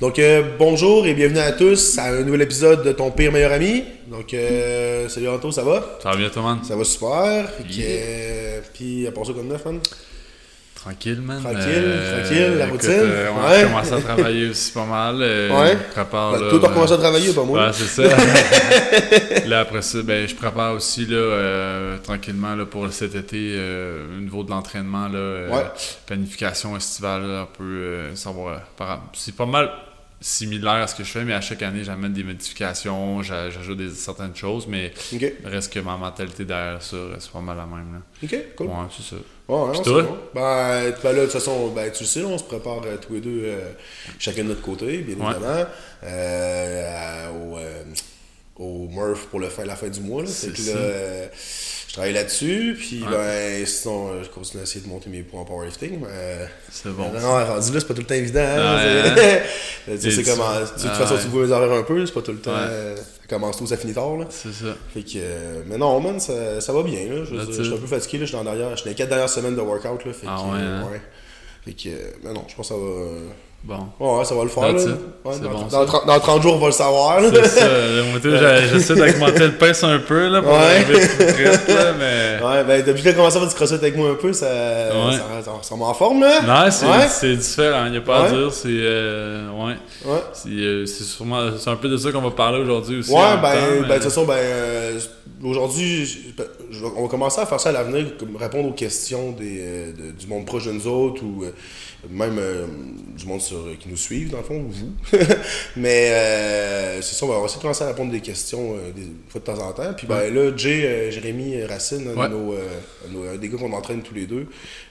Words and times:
Donc, 0.00 0.18
euh, 0.18 0.42
bonjour 0.58 1.06
et 1.06 1.12
bienvenue 1.12 1.40
à 1.40 1.52
tous 1.52 1.98
à 1.98 2.04
un 2.06 2.22
nouvel 2.22 2.42
épisode 2.42 2.82
de 2.82 2.92
Ton 2.92 3.10
pire 3.10 3.30
meilleur 3.32 3.52
ami. 3.52 3.84
Donc, 4.10 4.32
euh, 4.32 5.08
salut 5.10 5.28
Anto, 5.28 5.50
ça 5.52 5.62
va? 5.62 5.98
Ça 6.02 6.10
va 6.10 6.16
bien, 6.16 6.30
toi, 6.30 6.42
man? 6.42 6.60
Ça 6.64 6.74
va 6.74 6.84
super. 6.84 7.46
Yeah. 7.68 7.86
euh, 7.86 8.60
Puis, 8.72 9.06
à 9.06 9.12
part 9.12 9.26
ça, 9.26 9.34
comme 9.34 9.48
neuf, 9.48 9.62
man? 9.66 9.78
Tranquille, 10.74 11.20
man. 11.20 11.42
Tranquille, 11.42 11.60
Euh, 11.66 12.20
tranquille, 12.22 12.54
la 12.56 12.66
routine. 12.68 12.90
euh, 12.90 13.28
ouais, 13.30 13.36
Ouais. 13.50 13.58
J'ai 13.60 13.64
commencé 13.66 13.92
à 13.92 14.00
travailler 14.00 14.48
aussi 14.48 14.72
pas 14.72 14.86
mal. 14.86 15.16
euh, 15.20 15.50
Ouais. 15.60 15.72
Je 15.88 15.92
prépare, 15.92 16.32
Ben, 16.32 16.40
là, 16.40 16.48
toi, 16.50 16.58
t'as 16.62 16.68
ben, 16.68 16.72
commencé 16.74 16.92
à 16.94 16.96
travailler, 16.96 17.32
pas 17.34 17.44
moi. 17.44 17.66
Ouais, 17.66 17.72
c'est 17.74 18.08
ça. 18.08 19.44
là, 19.46 19.60
après 19.60 19.82
ça, 19.82 19.98
ben, 20.02 20.26
je 20.26 20.34
prépare 20.34 20.72
aussi, 20.72 21.04
là, 21.04 21.98
tranquillement, 22.02 22.54
là, 22.56 22.64
pour 22.64 22.90
cet 22.90 23.14
été, 23.14 23.60
au 24.16 24.20
niveau 24.22 24.44
de 24.44 24.50
l'entraînement, 24.50 25.08
là, 25.08 25.46
Ouais. 25.54 25.64
planification 26.06 26.74
estivale, 26.74 27.26
là, 27.26 27.40
un 27.42 27.48
peu, 27.58 28.14
savoir, 28.14 28.60
c'est 29.12 29.36
pas 29.36 29.44
mal 29.44 29.68
similaire 30.20 30.72
à 30.74 30.86
ce 30.86 30.94
que 30.94 31.02
je 31.04 31.10
fais, 31.10 31.24
mais 31.24 31.32
à 31.32 31.40
chaque 31.40 31.62
année, 31.62 31.82
j'amène 31.82 32.12
des 32.12 32.22
modifications, 32.24 33.22
j'a- 33.22 33.48
j'ajoute 33.50 33.78
des, 33.78 33.90
certaines 33.90 34.36
choses, 34.36 34.66
mais 34.66 34.92
reste 35.44 35.72
que 35.72 35.80
ma 35.80 35.96
mentalité 35.96 36.44
derrière 36.44 36.82
ça 36.82 36.96
reste 37.14 37.30
pas 37.30 37.40
mal 37.40 37.56
la 37.56 37.64
même, 37.66 37.94
là. 37.94 38.00
ok, 38.22 38.36
cool. 38.56 38.66
Ouais, 38.66 38.74
c'est 38.96 39.14
ça. 39.14 39.16
Ouais, 39.48 39.82
toi? 39.82 40.02
bon. 40.02 40.18
Ben, 40.34 40.92
ben 41.02 41.12
là, 41.12 41.20
de 41.20 41.22
toute 41.24 41.32
façon, 41.32 41.68
ben, 41.68 41.90
tu 41.90 42.02
le 42.04 42.08
sais, 42.08 42.22
on 42.22 42.36
se 42.38 42.44
prépare 42.44 42.82
euh, 42.84 42.96
tous 42.98 43.14
les 43.14 43.20
deux, 43.20 43.42
euh, 43.44 43.70
chacun 44.18 44.44
de 44.44 44.48
notre 44.48 44.60
côté, 44.62 44.98
bien 44.98 45.16
Ouais. 45.16 45.32
évidemment, 45.32 45.64
euh, 46.04 47.28
au, 48.58 48.62
au 48.62 48.88
Murph 48.88 49.26
pour 49.26 49.40
le 49.40 49.48
fin, 49.48 49.64
la 49.64 49.74
fin 49.76 49.88
du 49.88 50.00
mois. 50.00 50.22
Là. 50.22 50.28
C'est 50.28 50.52
que 50.52 50.60
là, 50.70 51.30
je 51.90 51.94
travaille 51.94 52.12
là-dessus, 52.12 52.76
puis 52.78 53.02
Ouais. 53.02 53.08
ben, 53.10 53.66
sinon, 53.66 54.22
je 54.22 54.28
continue 54.28 54.60
à 54.60 54.62
essayer 54.62 54.80
de 54.80 54.88
monter 54.88 55.10
mes 55.10 55.22
points 55.22 55.40
en 55.40 55.44
powerlifting. 55.44 55.98
Mais, 56.00 56.06
euh, 56.08 56.46
C'est 56.70 56.88
bon. 56.90 57.10
non, 57.12 57.32
rendu 57.32 57.72
là, 57.72 57.80
c'est 57.80 57.88
pas 57.88 57.94
tout 57.94 58.00
le 58.02 58.06
temps 58.06 58.14
évident. 58.14 58.38
Hein, 58.40 58.76
Ouais, 58.76 59.42
c'est- 59.86 59.98
tu 60.00 60.10
sais 60.12 60.22
tu- 60.22 60.30
comment. 60.30 60.52
De 60.60 60.66
toute 60.66 60.90
façon, 60.92 61.16
tu 61.20 61.26
vois 61.26 61.46
mes 61.46 61.52
horaires 61.52 61.72
un 61.78 61.82
peu, 61.82 62.06
c'est 62.06 62.12
pas 62.14 62.22
tout 62.22 62.30
le 62.30 62.38
temps. 62.38 62.52
Euh, 62.54 62.94
ça 62.96 63.02
commence 63.28 63.56
tôt, 63.58 63.66
ça 63.66 63.76
finit 63.76 63.92
tard. 63.94 64.16
Là. 64.18 64.26
C'est 64.30 64.52
ça. 64.52 64.76
Fait 64.94 65.02
que, 65.02 65.10
euh, 65.16 65.62
mais 65.66 65.78
non, 65.78 66.00
man, 66.00 66.20
ça, 66.20 66.60
ça 66.60 66.72
va 66.72 66.84
bien. 66.84 67.00
Là. 67.08 67.24
Je, 67.24 67.62
suis 67.62 67.72
un 67.74 67.76
peu 67.76 67.86
fatigué. 67.88 68.18
Là. 68.18 68.24
Je 68.24 68.28
suis 68.28 68.36
dans 68.36 68.44
derrière. 68.44 68.70
Je 68.70 68.76
suis 68.76 68.84
dans 68.84 68.90
les 68.90 68.94
4 68.96 69.08
dernières 69.08 69.28
semaines 69.28 69.56
de 69.56 69.60
workout. 69.60 70.04
Là, 70.04 70.12
fait 70.12 70.26
Ah 70.28 70.36
que, 70.38 70.52
ouais, 70.54 70.62
hein? 70.62 70.86
ouais. 70.92 71.00
Fait 71.64 71.72
que, 71.72 71.88
mais 72.24 72.32
non, 72.32 72.42
je 72.48 72.54
pense 72.54 72.68
que 72.68 72.74
ça 72.74 72.80
va. 72.80 72.86
euh, 72.86 73.28
Bon. 73.62 73.76
Ouais, 74.00 74.24
ça 74.24 74.34
va 74.34 74.42
le 74.44 74.48
faire. 74.48 74.72
Là. 74.72 74.72
Ouais, 74.72 75.38
dans, 75.38 75.50
bon, 75.50 75.58
dans, 75.64 75.68
ça. 75.68 75.84
30, 75.84 76.06
dans 76.06 76.18
30 76.18 76.42
jours, 76.42 76.54
on 76.54 76.58
va 76.60 76.66
le 76.68 76.72
savoir. 76.72 77.20
C'est 77.30 77.44
ça. 77.46 77.66
Moi, 78.10 78.18
j'essaie 78.72 78.94
d'augmenter 78.94 79.38
le 79.40 79.52
pace 79.52 79.84
un 79.84 79.98
peu 79.98 80.28
là, 80.28 80.40
pour 80.40 80.52
Ouais. 80.54 80.82
prête, 80.82 81.68
là, 81.68 81.92
mais. 81.98 82.42
Ouais, 82.42 82.64
ben 82.64 82.82
depuis 82.86 83.02
que 83.02 83.08
tu 83.08 83.08
as 83.10 83.12
commencé 83.12 83.36
à 83.36 83.40
faire 83.40 83.48
du 83.50 83.54
crossfit 83.54 83.74
avec 83.74 83.96
moi 83.98 84.08
un 84.08 84.14
peu, 84.14 84.32
ça, 84.32 84.46
Ouais. 84.46 85.12
ça, 85.44 85.52
ça, 85.60 85.74
forme. 85.92 86.22
Là. 86.22 86.40
Non, 86.40 86.70
c'est 86.70 86.86
Ouais. 86.86 87.06
c'est 87.10 87.36
différent, 87.36 87.84
il 87.84 87.90
n'y 87.90 87.98
a 87.98 88.00
pas 88.00 88.24
à 88.24 88.28
dire. 88.30 88.50
C'est. 88.50 88.68
euh, 88.70 89.50
ouais. 89.50 89.74
Ouais. 90.06 90.20
C'est 90.32 90.48
euh, 90.48 90.86
c'est 90.86 91.04
sûrement. 91.04 91.50
C'est 91.58 91.68
un 91.68 91.76
peu 91.76 91.90
de 91.90 91.98
ça 91.98 92.10
qu'on 92.12 92.22
va 92.22 92.30
parler 92.30 92.60
aujourd'hui 92.60 93.00
aussi. 93.00 93.12
Ouais, 93.12 93.18
ben, 93.42 93.52
temps, 93.52 93.58
ben, 93.82 93.88
de 93.88 93.92
toute 93.94 94.02
façon, 94.04 94.24
ben, 94.24 94.36
euh, 94.38 94.98
aujourd'hui, 95.44 96.32
je- 96.70 96.84
on 96.84 97.02
va 97.02 97.08
commencer 97.08 97.40
à 97.40 97.46
faire 97.46 97.60
ça 97.60 97.70
à 97.70 97.72
l'avenir, 97.72 98.16
comme 98.18 98.36
répondre 98.36 98.68
aux 98.68 98.72
questions 98.72 99.32
des, 99.32 99.58
euh, 99.60 99.92
de- 99.92 100.10
du 100.12 100.26
monde 100.26 100.46
proche 100.46 100.66
de 100.66 100.72
nous 100.72 100.86
autres 100.86 101.22
ou 101.24 101.44
euh, 101.44 101.50
même 102.08 102.38
euh, 102.38 102.66
du 103.16 103.26
monde 103.26 103.40
sur, 103.40 103.58
qui 103.78 103.88
nous 103.88 103.96
suivent, 103.96 104.30
dans 104.30 104.38
le 104.38 104.44
fond, 104.44 104.62
vous. 104.68 105.18
Mais 105.76 106.10
euh, 106.10 107.02
c'est 107.02 107.14
ça, 107.14 107.26
on 107.26 107.28
va 107.28 107.34
de 107.58 107.62
commencer 107.62 107.84
à 107.84 107.88
répondre 107.88 108.10
des 108.12 108.20
questions 108.20 108.74
euh, 108.74 108.90
des 108.92 109.02
fois 109.28 109.40
de 109.40 109.46
temps 109.46 109.58
en 109.68 109.72
temps. 109.72 109.92
Puis 109.96 110.06
ben, 110.06 110.32
là, 110.32 110.50
Jay, 110.56 110.84
euh, 110.84 111.10
Jérémy 111.10 111.62
Racine, 111.64 112.08
Ouais. 112.16 112.28
nos, 112.28 112.52
euh, 112.54 112.58
nos- 113.10 113.36
des 113.36 113.48
gars 113.48 113.58
qu'on 113.58 113.72
entraîne 113.72 114.02
tous 114.02 114.14
les 114.14 114.26
deux, 114.26 114.46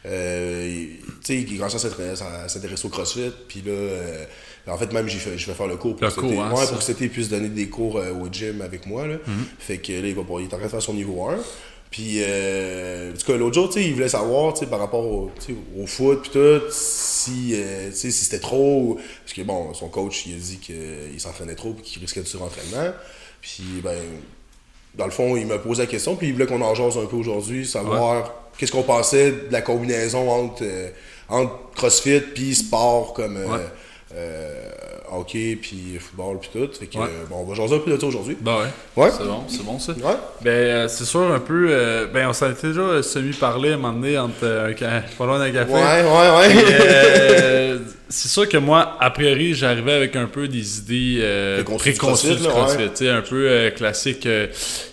euh, 0.05 0.67
il- 0.69 0.97
tu 0.97 1.13
sais, 1.23 1.35
il 1.37 1.57
commence 1.57 1.75
à 1.75 1.79
s'intéresser- 1.79 2.23
au 2.85 2.89
CrossFit. 2.89 3.31
Puis 3.47 3.61
là, 3.65 3.71
euh, 3.71 4.25
en 4.67 4.77
fait, 4.77 4.91
même, 4.93 5.07
fait- 5.17 5.37
je 5.37 5.47
vais 5.47 5.53
faire 5.53 5.67
le 5.67 5.77
cours 5.77 5.95
pour 5.95 6.05
Le 6.05 6.11
que 6.13 6.19
cours, 6.19 6.43
hein, 6.43 6.51
ouais, 6.53 6.67
pour 6.67 6.77
que 6.77 6.83
puisse 7.09 7.29
donner 7.29 7.49
des 7.49 7.67
cours 7.69 7.97
euh, 7.97 8.11
au 8.13 8.27
gym 8.31 8.61
avec 8.61 8.85
moi. 8.85 9.07
Là. 9.07 9.15
Mhm. 9.25 9.45
Fait 9.57 9.77
que 9.77 9.91
là, 9.93 10.07
il, 10.07 10.13
va, 10.15 10.23
pas- 10.23 10.35
il 10.39 10.43
est 10.43 10.53
en 10.53 10.57
train 10.57 10.65
de 10.65 10.71
faire 10.71 10.81
son 10.81 10.93
niveau 10.93 11.23
1. 11.27 11.37
Puis, 11.91 12.17
euh, 12.19 13.11
en 13.11 13.17
tout 13.17 13.25
cas, 13.25 13.37
l'autre 13.37 13.55
jour, 13.55 13.67
tu 13.69 13.79
sais, 13.79 13.87
il 13.87 13.93
voulait 13.95 14.09
savoir, 14.09 14.53
tu 14.53 14.59
sais, 14.59 14.65
par 14.67 14.79
rapport 14.79 15.03
au, 15.05 15.31
au 15.77 15.87
foot, 15.87 16.21
puis 16.21 16.31
tout, 16.31 16.61
si, 16.71 17.55
euh, 17.55 17.91
si 17.91 18.11
c'était 18.11 18.39
trop. 18.39 18.99
Parce 19.23 19.33
que, 19.33 19.41
bon, 19.41 19.73
son 19.73 19.89
coach, 19.89 20.25
il 20.27 20.35
a 20.35 20.37
dit 20.37 20.57
qu'il 20.57 21.19
s'entraînait 21.19 21.55
trop 21.55 21.75
et 21.77 21.81
qu'il 21.81 21.99
risquait 22.01 22.21
de 22.21 22.27
surentraînement. 22.27 22.93
Puis, 23.41 23.81
ben, 23.83 23.97
dans 24.95 25.05
le 25.05 25.11
fond, 25.11 25.35
il 25.35 25.47
m'a 25.47 25.57
posé 25.57 25.83
la 25.83 25.87
question, 25.87 26.15
puis 26.15 26.27
il 26.27 26.33
voulait 26.33 26.45
qu'on 26.45 26.61
en 26.61 26.75
jase 26.75 26.97
un 26.97 27.05
peu 27.05 27.15
aujourd'hui, 27.15 27.65
savoir 27.65 28.33
qu'est-ce 28.57 28.71
qu'on 28.71 28.83
pensait 28.83 29.31
de 29.31 29.51
la 29.51 29.61
combinaison 29.61 30.29
entre, 30.29 30.63
euh, 30.63 30.89
entre 31.29 31.71
CrossFit 31.75 32.19
puis 32.19 32.55
sport 32.55 33.13
comme 33.13 33.37
euh, 33.37 33.47
Ouais. 33.47 33.65
Euh, 34.15 34.53
hockey 35.11 35.55
puis 35.61 35.97
football 35.99 36.39
puis 36.39 36.49
tout. 36.53 36.69
Fait 36.79 36.87
que, 36.87 36.97
Ouais. 36.97 37.05
euh, 37.05 37.25
bon, 37.29 37.37
on 37.41 37.43
va 37.45 37.55
jaser 37.55 37.75
un 37.75 37.79
peu 37.79 37.91
de 37.91 37.99
ça 37.99 38.07
aujourd'hui. 38.07 38.37
Ben 38.41 38.57
ouais. 38.57 39.03
Ouais. 39.03 39.11
C'est 39.15 39.23
bon, 39.25 39.43
c'est 39.47 39.63
bon 39.65 39.79
ça. 39.79 39.91
Ouais. 39.93 40.17
Ben, 40.41 40.49
euh, 40.51 40.87
c'est 40.87 41.05
sûr, 41.05 41.31
un 41.31 41.39
peu. 41.39 41.67
euh, 41.69 42.07
ben, 42.11 42.27
on 42.29 42.33
s'en 42.33 42.49
était 42.51 42.67
déjà 42.67 43.03
semi-parlé 43.03 43.71
à 43.71 43.73
un 43.73 43.77
moment 43.77 43.93
donné 43.93 44.17
entre 44.17 44.33
euh, 44.43 44.71
un 44.71 44.77
ca- 44.77 45.03
pas 45.17 45.25
loin 45.25 45.39
d'un 45.39 45.51
café. 45.51 45.71
Ouais, 45.71 45.79
ouais, 45.79 46.37
ouais. 46.47 46.65
euh, 46.81 47.79
c'est 48.09 48.27
sûr 48.29 48.49
que 48.49 48.57
moi, 48.57 48.97
a 48.99 49.09
priori, 49.11 49.53
j'arrivais 49.53 49.93
avec 49.93 50.15
un 50.15 50.25
peu 50.25 50.47
des 50.47 50.79
idées 50.79 51.19
euh, 51.21 51.63
Préconçues 51.63 52.35
du 52.35 52.43
CrossFit, 52.47 53.07
un 53.07 53.21
peu 53.21 53.47
euh, 53.47 53.69
classique. 53.71 54.25
euh, 54.25 54.47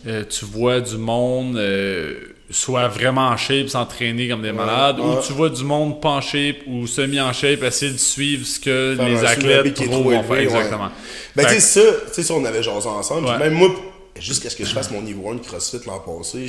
euh, 0.07 0.25
tu 0.29 0.45
vois 0.45 0.81
du 0.81 0.97
monde 0.99 1.57
euh, 1.57 2.15
soit 2.51 2.87
vraiment 2.89 3.29
en 3.29 3.37
shape, 3.37 3.69
s'entraîner 3.69 4.29
comme 4.29 4.43
des 4.43 4.53
malades, 4.53 5.01
ouais. 5.01 5.05
ou 5.05 5.21
tu 5.27 5.33
vois 5.33 5.49
du 5.51 5.65
monde 5.65 6.01
pas 6.01 6.11
en 6.11 6.21
shape 6.21 6.57
ou 6.67 6.87
semi 6.87 7.21
en 7.21 7.33
shape, 7.33 7.63
essayer 7.63 7.91
de 7.93 7.97
suivre 7.99 8.47
ce 8.47 8.61
que 8.61 8.95
Faire 8.97 9.09
les 9.09 9.25
athlètes 9.25 9.75
qui 9.75 9.87
trop 9.89 10.03
vont 10.05 10.11
faire. 10.11 10.21
élevé, 10.21 10.35
ouais. 10.35 10.43
Exactement. 10.45 10.91
Ben, 11.35 11.45
tu 11.47 11.55
sais, 11.61 11.61
ça, 12.13 12.23
ça, 12.23 12.35
on 12.35 12.45
avait 12.45 12.63
jasé 12.63 12.89
ensemble. 12.89 13.29
Même 13.39 13.55
moi, 13.55 13.71
jusqu'à 14.19 14.49
ce 14.51 14.57
que 14.57 14.65
je 14.65 14.73
fasse 14.73 14.91
mon 14.91 15.03
niveau 15.03 15.29
1 15.31 15.35
de 15.35 15.41
CrossFit 15.41 15.81
l'an 15.87 15.99
passé, 15.99 16.47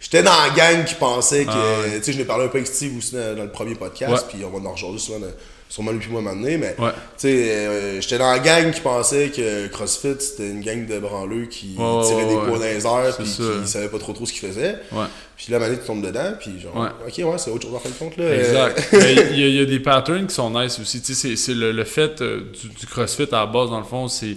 j'étais 0.00 0.22
dans 0.22 0.32
la 0.32 0.50
gang 0.54 0.84
qui 0.84 0.94
pensait 0.94 1.44
que. 1.44 1.50
Ah. 1.50 1.90
Tu 1.96 2.02
sais, 2.04 2.12
je 2.12 2.18
l'ai 2.18 2.24
parlé 2.24 2.44
un 2.44 2.48
peu 2.48 2.58
avec 2.58 2.68
Steve 2.68 2.96
aussi 2.96 3.14
dans, 3.14 3.36
dans 3.36 3.42
le 3.44 3.50
premier 3.50 3.74
podcast, 3.74 4.26
puis 4.28 4.44
on 4.44 4.56
va 4.56 4.68
en 4.68 4.72
rejaser 4.72 4.98
souvent, 4.98 5.18
de- 5.20 5.34
sûrement 5.68 5.90
lui 5.92 5.98
puis 5.98 6.10
moi 6.10 6.22
maintenant, 6.22 6.42
mais. 6.42 6.76
Ouais. 6.78 6.90
Tu 6.92 6.94
sais, 7.18 7.50
euh, 7.50 8.00
j'étais 8.00 8.18
dans 8.18 8.30
la 8.30 8.38
gang 8.38 8.70
qui 8.70 8.80
pensait 8.80 9.30
que 9.30 9.66
CrossFit 9.68 10.14
c'était 10.20 10.48
une 10.50 10.60
gang 10.60 10.86
de 10.86 10.98
branleux 10.98 11.46
qui 11.46 11.74
Ouais, 11.76 11.84
ouais, 11.84 12.04
tiraient 12.06 12.26
des 12.26 12.34
ouais. 12.34 12.46
poids 12.48 12.58
dans 12.58 12.64
les 12.64 12.86
airs, 12.86 13.16
puis 13.16 13.24
qui 13.26 13.66
savaient 13.68 13.88
pas 13.88 13.98
trop 13.98 14.12
trop 14.12 14.24
ce 14.26 14.32
qu'ils 14.32 14.48
faisaient. 14.48 14.76
Ouais. 14.92 15.06
Puis 15.36 15.52
là, 15.52 15.58
maintenant, 15.58 15.76
tu 15.78 15.84
tombes 15.86 16.04
dedans, 16.04 16.32
puis 16.38 16.60
genre, 16.60 16.76
Ouais. 16.76 16.88
ok, 17.08 17.32
ouais, 17.32 17.38
c'est 17.38 17.50
autre 17.50 17.66
chose 17.66 17.74
en 17.74 17.78
fin 17.80 17.88
de 17.88 17.94
compte, 17.94 18.16
là. 18.16 18.24
Euh, 18.24 18.38
Exact. 18.40 18.88
Mais 18.92 19.14
Il 19.32 19.40
y, 19.40 19.44
a- 19.44 19.48
il 19.48 19.54
y 19.56 19.60
a 19.60 19.64
des 19.64 19.80
patterns 19.80 20.26
qui 20.28 20.34
sont 20.34 20.50
nice 20.50 20.78
aussi. 20.78 21.02
Tu 21.02 21.14
sais, 21.14 21.34
c'est- 21.34 21.54
le, 21.54 21.72
le 21.72 21.84
fait 21.84 22.20
euh, 22.22 22.42
du, 22.52 22.68
du 22.68 22.86
CrossFit 22.86 23.26
à 23.32 23.40
la 23.40 23.46
base, 23.46 23.70
dans 23.70 23.78
le 23.78 23.84
fond, 23.84 24.06
c'est 24.06 24.36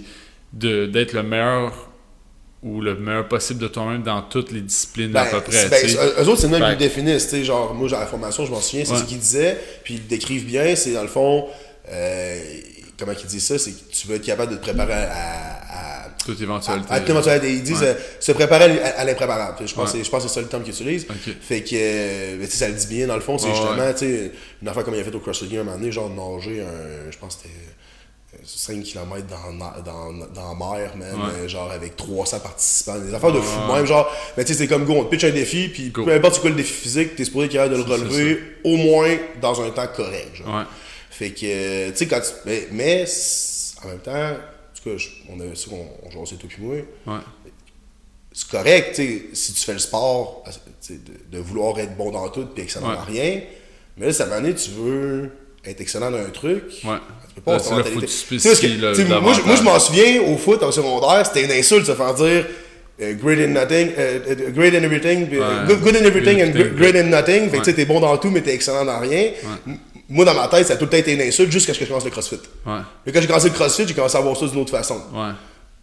de- 0.52 0.86
d'être 0.86 1.12
le 1.12 1.22
meilleur 1.22 1.87
ou 2.62 2.80
le 2.80 2.96
meilleur 2.96 3.28
possible 3.28 3.60
de 3.60 3.68
toi-même 3.68 4.02
dans 4.02 4.20
toutes 4.22 4.50
les 4.50 4.60
disciplines 4.60 5.12
Ben, 5.12 5.20
à 5.22 5.26
peu 5.26 5.40
près. 5.42 5.68
ben, 5.68 5.78
eux 5.86 6.28
autres, 6.28 6.40
c'est 6.40 6.48
même 6.48 6.60
Fait- 6.60 6.66
qu'ils 6.66 6.72
le 6.72 6.76
définissent. 6.76 7.24
tu 7.28 7.36
sais, 7.36 7.44
Genre, 7.44 7.72
moi, 7.74 7.88
dans 7.88 8.00
la 8.00 8.06
formation, 8.06 8.44
je 8.44 8.50
m'en 8.50 8.60
souviens, 8.60 8.84
c'est 8.84 8.92
Ouais. 8.92 8.98
ce 8.98 9.04
qu'ils 9.04 9.18
disaient, 9.20 9.56
puis 9.84 9.94
ils 9.94 10.00
le 10.00 10.06
décrivent 10.08 10.44
bien. 10.46 10.74
C'est 10.74 10.92
dans 10.92 11.02
le 11.02 11.08
fond, 11.08 11.46
euh, 11.92 12.38
comment 12.98 13.12
ils 13.12 13.26
disent 13.26 13.44
ça, 13.46 13.58
c'est 13.58 13.70
que 13.72 13.92
tu 13.92 14.08
veux 14.08 14.16
être 14.16 14.24
capable 14.24 14.52
de 14.52 14.56
te 14.56 14.62
préparer 14.62 14.92
à. 14.92 15.08
à, 15.12 16.04
à 16.06 16.10
Toute 16.24 16.40
éventualité. 16.42 16.86
à- 16.90 16.94
à 16.94 17.00
toute 17.00 17.10
éventualité. 17.10 17.52
Ils 17.54 17.62
disent 17.62 17.80
Ouais. 17.80 17.86
euh, 17.88 17.94
se 18.20 18.32
préparer 18.32 18.80
à, 18.82 18.86
à- 18.86 19.00
à 19.00 19.04
l'impréparable. 19.04 19.56
Je 19.60 19.72
pense, 19.72 19.74
que 19.74 19.80
Ouais. 19.80 19.86
c'est- 19.98 20.04
je 20.04 20.10
pense 20.10 20.22
que 20.24 20.28
c'est 20.28 20.34
ça 20.34 20.40
le 20.40 20.48
terme 20.48 20.62
qu'ils 20.64 20.74
utilisent. 20.74 21.06
Fait 21.40 21.62
que, 21.62 21.74
euh, 21.74 22.46
ça 22.48 22.68
le 22.68 22.74
dit 22.74 22.86
bien, 22.88 23.06
dans 23.06 23.14
le 23.14 23.20
fond, 23.22 23.38
c'est 23.38 23.48
justement, 23.48 23.76
ouais. 23.76 23.94
tu 23.94 24.00
sais, 24.00 24.32
une 24.60 24.68
affaire 24.68 24.84
comme 24.84 24.94
il 24.94 25.00
a 25.00 25.04
fait 25.04 25.14
au 25.14 25.20
CrossFit 25.20 25.46
Game 25.46 25.60
un 25.60 25.64
moment 25.64 25.78
donné, 25.78 25.92
genre 25.92 26.10
nager, 26.10 26.60
un, 26.60 27.10
je 27.10 27.16
pense 27.18 27.36
que 27.36 27.42
c'était. 27.44 27.54
5 28.44 28.82
km 28.82 29.26
dans, 29.26 29.52
dans, 29.82 30.12
dans 30.34 30.48
la 30.48 30.78
mer, 30.78 30.96
man, 30.96 31.14
Ouais. 31.14 31.32
euh, 31.44 31.48
genre 31.48 31.70
avec 31.70 31.96
300 31.96 32.40
participants, 32.40 32.98
des 32.98 33.12
affaires 33.14 33.32
de 33.32 33.40
fou, 33.40 33.60
Ouais. 33.70 33.76
même 33.78 33.86
genre, 33.86 34.10
mais 34.36 34.44
tu 34.44 34.52
sais, 34.52 34.58
c'est 34.58 34.66
comme 34.68 34.84
go, 34.84 34.94
on 34.94 35.04
te 35.04 35.10
pitch 35.10 35.24
un 35.24 35.30
défi, 35.30 35.68
puis 35.68 35.90
Go. 35.90 36.04
peu 36.04 36.12
importe 36.12 36.34
c'est 36.36 36.40
quoi 36.40 36.50
le 36.50 36.56
défi 36.56 36.72
physique, 36.72 37.16
t'es 37.16 37.24
supposé 37.24 37.46
être 37.46 37.52
capable 37.52 37.74
de 37.74 37.78
le 37.82 37.84
ça, 37.86 37.94
relever 37.94 38.40
au 38.64 38.76
moins 38.76 39.16
dans 39.40 39.60
un 39.62 39.70
temps 39.70 39.88
correct, 39.94 40.34
genre. 40.36 40.54
Ouais. 40.56 40.64
Fait 41.10 41.30
que, 41.30 41.90
tu 41.90 41.96
sais, 41.96 42.06
quand 42.06 42.20
tu. 42.20 42.28
Mais, 42.46 42.68
mais 42.70 43.04
en 43.84 43.88
même 43.88 43.98
temps, 43.98 44.12
en 44.30 44.34
tout 44.82 44.90
cas, 44.90 44.96
je- 44.96 45.08
on 45.30 45.40
a 45.40 45.54
ça 45.54 45.68
qu'on 45.70 46.10
jouait 46.10 46.36
toi 46.38 46.48
puis 46.48 46.62
moi, 46.62 46.74
Ouais. 47.06 47.20
c'est 48.32 48.48
correct, 48.48 48.94
tu 48.94 49.02
sais, 49.04 49.22
si 49.34 49.52
tu 49.54 49.60
fais 49.64 49.72
le 49.72 49.78
sport, 49.78 50.44
de, 50.88 50.96
de 51.36 51.38
vouloir 51.42 51.78
être 51.80 51.96
bon 51.96 52.10
dans 52.12 52.28
tout 52.28 52.46
puis 52.46 52.62
excellent 52.62 52.90
Ouais. 52.90 52.94
dans 52.96 53.02
rien. 53.04 53.40
Mais 53.96 54.06
là, 54.06 54.12
cette 54.12 54.30
année, 54.32 54.54
tu 54.54 54.70
veux 54.70 55.30
être 55.64 55.80
excellent 55.80 56.10
dans 56.10 56.18
un 56.18 56.30
truc. 56.30 56.62
Ouais. 56.84 56.96
Tu 57.28 57.34
peux 57.36 57.40
pas 57.42 57.58
c'est 57.58 57.68
tu 58.94 59.02
sais, 59.02 59.04
moi, 59.20 59.32
je- 59.34 59.42
moi, 59.42 59.56
je 59.56 59.62
m'en 59.62 59.78
souviens, 59.78 60.22
au 60.22 60.36
foot, 60.36 60.62
en 60.62 60.72
secondaire, 60.72 61.24
c'était 61.26 61.44
une 61.44 61.52
insulte 61.52 61.82
de 61.82 61.86
se 61.92 61.94
faire 61.96 62.14
dire 62.14 62.46
euh, 63.00 63.14
great 63.14 63.38
in 63.38 63.48
nothing, 63.48 63.90
euh, 63.96 64.18
euh, 64.28 64.50
great 64.50 64.74
in 64.74 64.82
everything, 64.82 65.28
Ouais. 65.30 65.38
good, 65.68 65.80
good 65.82 65.96
in 65.96 66.04
everything 66.04 66.42
and 66.42 66.50
great 66.76 66.96
in 66.96 67.04
nothing. 67.04 67.44
Fait 67.44 67.50
que 67.50 67.52
Ouais. 67.52 67.58
tu 67.58 67.64
sais, 67.70 67.74
t'es 67.74 67.84
bon 67.84 68.00
dans 68.00 68.16
tout, 68.18 68.30
mais 68.30 68.40
t'es 68.40 68.54
excellent 68.54 68.84
dans 68.84 68.98
rien. 68.98 69.30
Moi, 70.08 70.24
dans 70.24 70.34
ma 70.34 70.48
tête, 70.48 70.66
ça 70.66 70.72
a 70.72 70.76
tout 70.76 70.84
le 70.86 70.90
temps 70.90 70.96
été 70.96 71.12
une 71.12 71.20
insulte 71.20 71.52
jusqu'à 71.52 71.74
ce 71.74 71.78
que 71.78 71.84
je 71.84 71.90
commence 71.90 72.04
le 72.04 72.10
crossfit. 72.10 72.40
Ouais. 72.66 72.72
Mais 73.06 73.12
quand 73.12 73.20
j'ai 73.20 73.26
commencé 73.26 73.48
le 73.48 73.54
crossfit, 73.54 73.86
j'ai 73.86 73.94
commencé 73.94 74.16
à 74.16 74.20
voir 74.20 74.36
ça 74.36 74.46
d'une 74.46 74.60
autre 74.60 74.70
façon. 74.70 75.00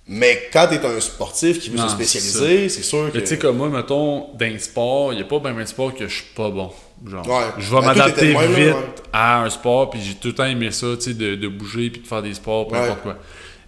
Mais 0.07 0.49
quand 0.53 0.67
t'es 0.69 0.85
un 0.85 0.99
sportif 0.99 1.59
qui 1.59 1.69
veut 1.71 1.77
Non, 1.77 1.85
se 1.89 1.95
spécialiser, 1.95 2.69
c'est 2.69 2.83
sûr 2.83 3.11
que. 3.11 3.17
Tu 3.17 3.25
sais, 3.25 3.37
comme 3.39 3.57
moi, 3.57 3.69
mettons, 3.69 4.27
d'un 4.35 4.57
sport, 4.59 5.13
il 5.13 5.15
n'y 5.15 5.21
a 5.23 5.25
pas 5.25 5.39
bien 5.39 5.57
un 5.57 5.65
sport 5.65 5.95
que 5.95 6.07
je 6.07 6.13
suis 6.15 6.33
pas 6.35 6.49
bon. 6.51 6.71
Genre, 7.07 7.27
Ouais. 7.27 7.45
je 7.57 7.75
vais 7.75 7.81
m'adapter 7.81 8.27
vite 8.27 8.37
même, 8.37 8.51
là, 8.51 8.75
ouais. 8.75 8.85
à 9.11 9.41
un 9.43 9.49
sport, 9.49 9.89
puis 9.89 9.99
j'ai 10.01 10.13
tout 10.13 10.27
le 10.29 10.35
temps 10.35 10.45
aimé 10.45 10.69
ça, 10.71 10.87
tu 10.95 11.01
sais, 11.01 11.13
de, 11.15 11.35
de 11.35 11.47
bouger, 11.47 11.89
puis 11.89 12.01
de 12.01 12.07
faire 12.07 12.21
des 12.21 12.33
sports, 12.35 12.67
peu 12.67 12.75
Ouais. 12.75 12.83
importe 12.83 13.01
quoi. 13.01 13.17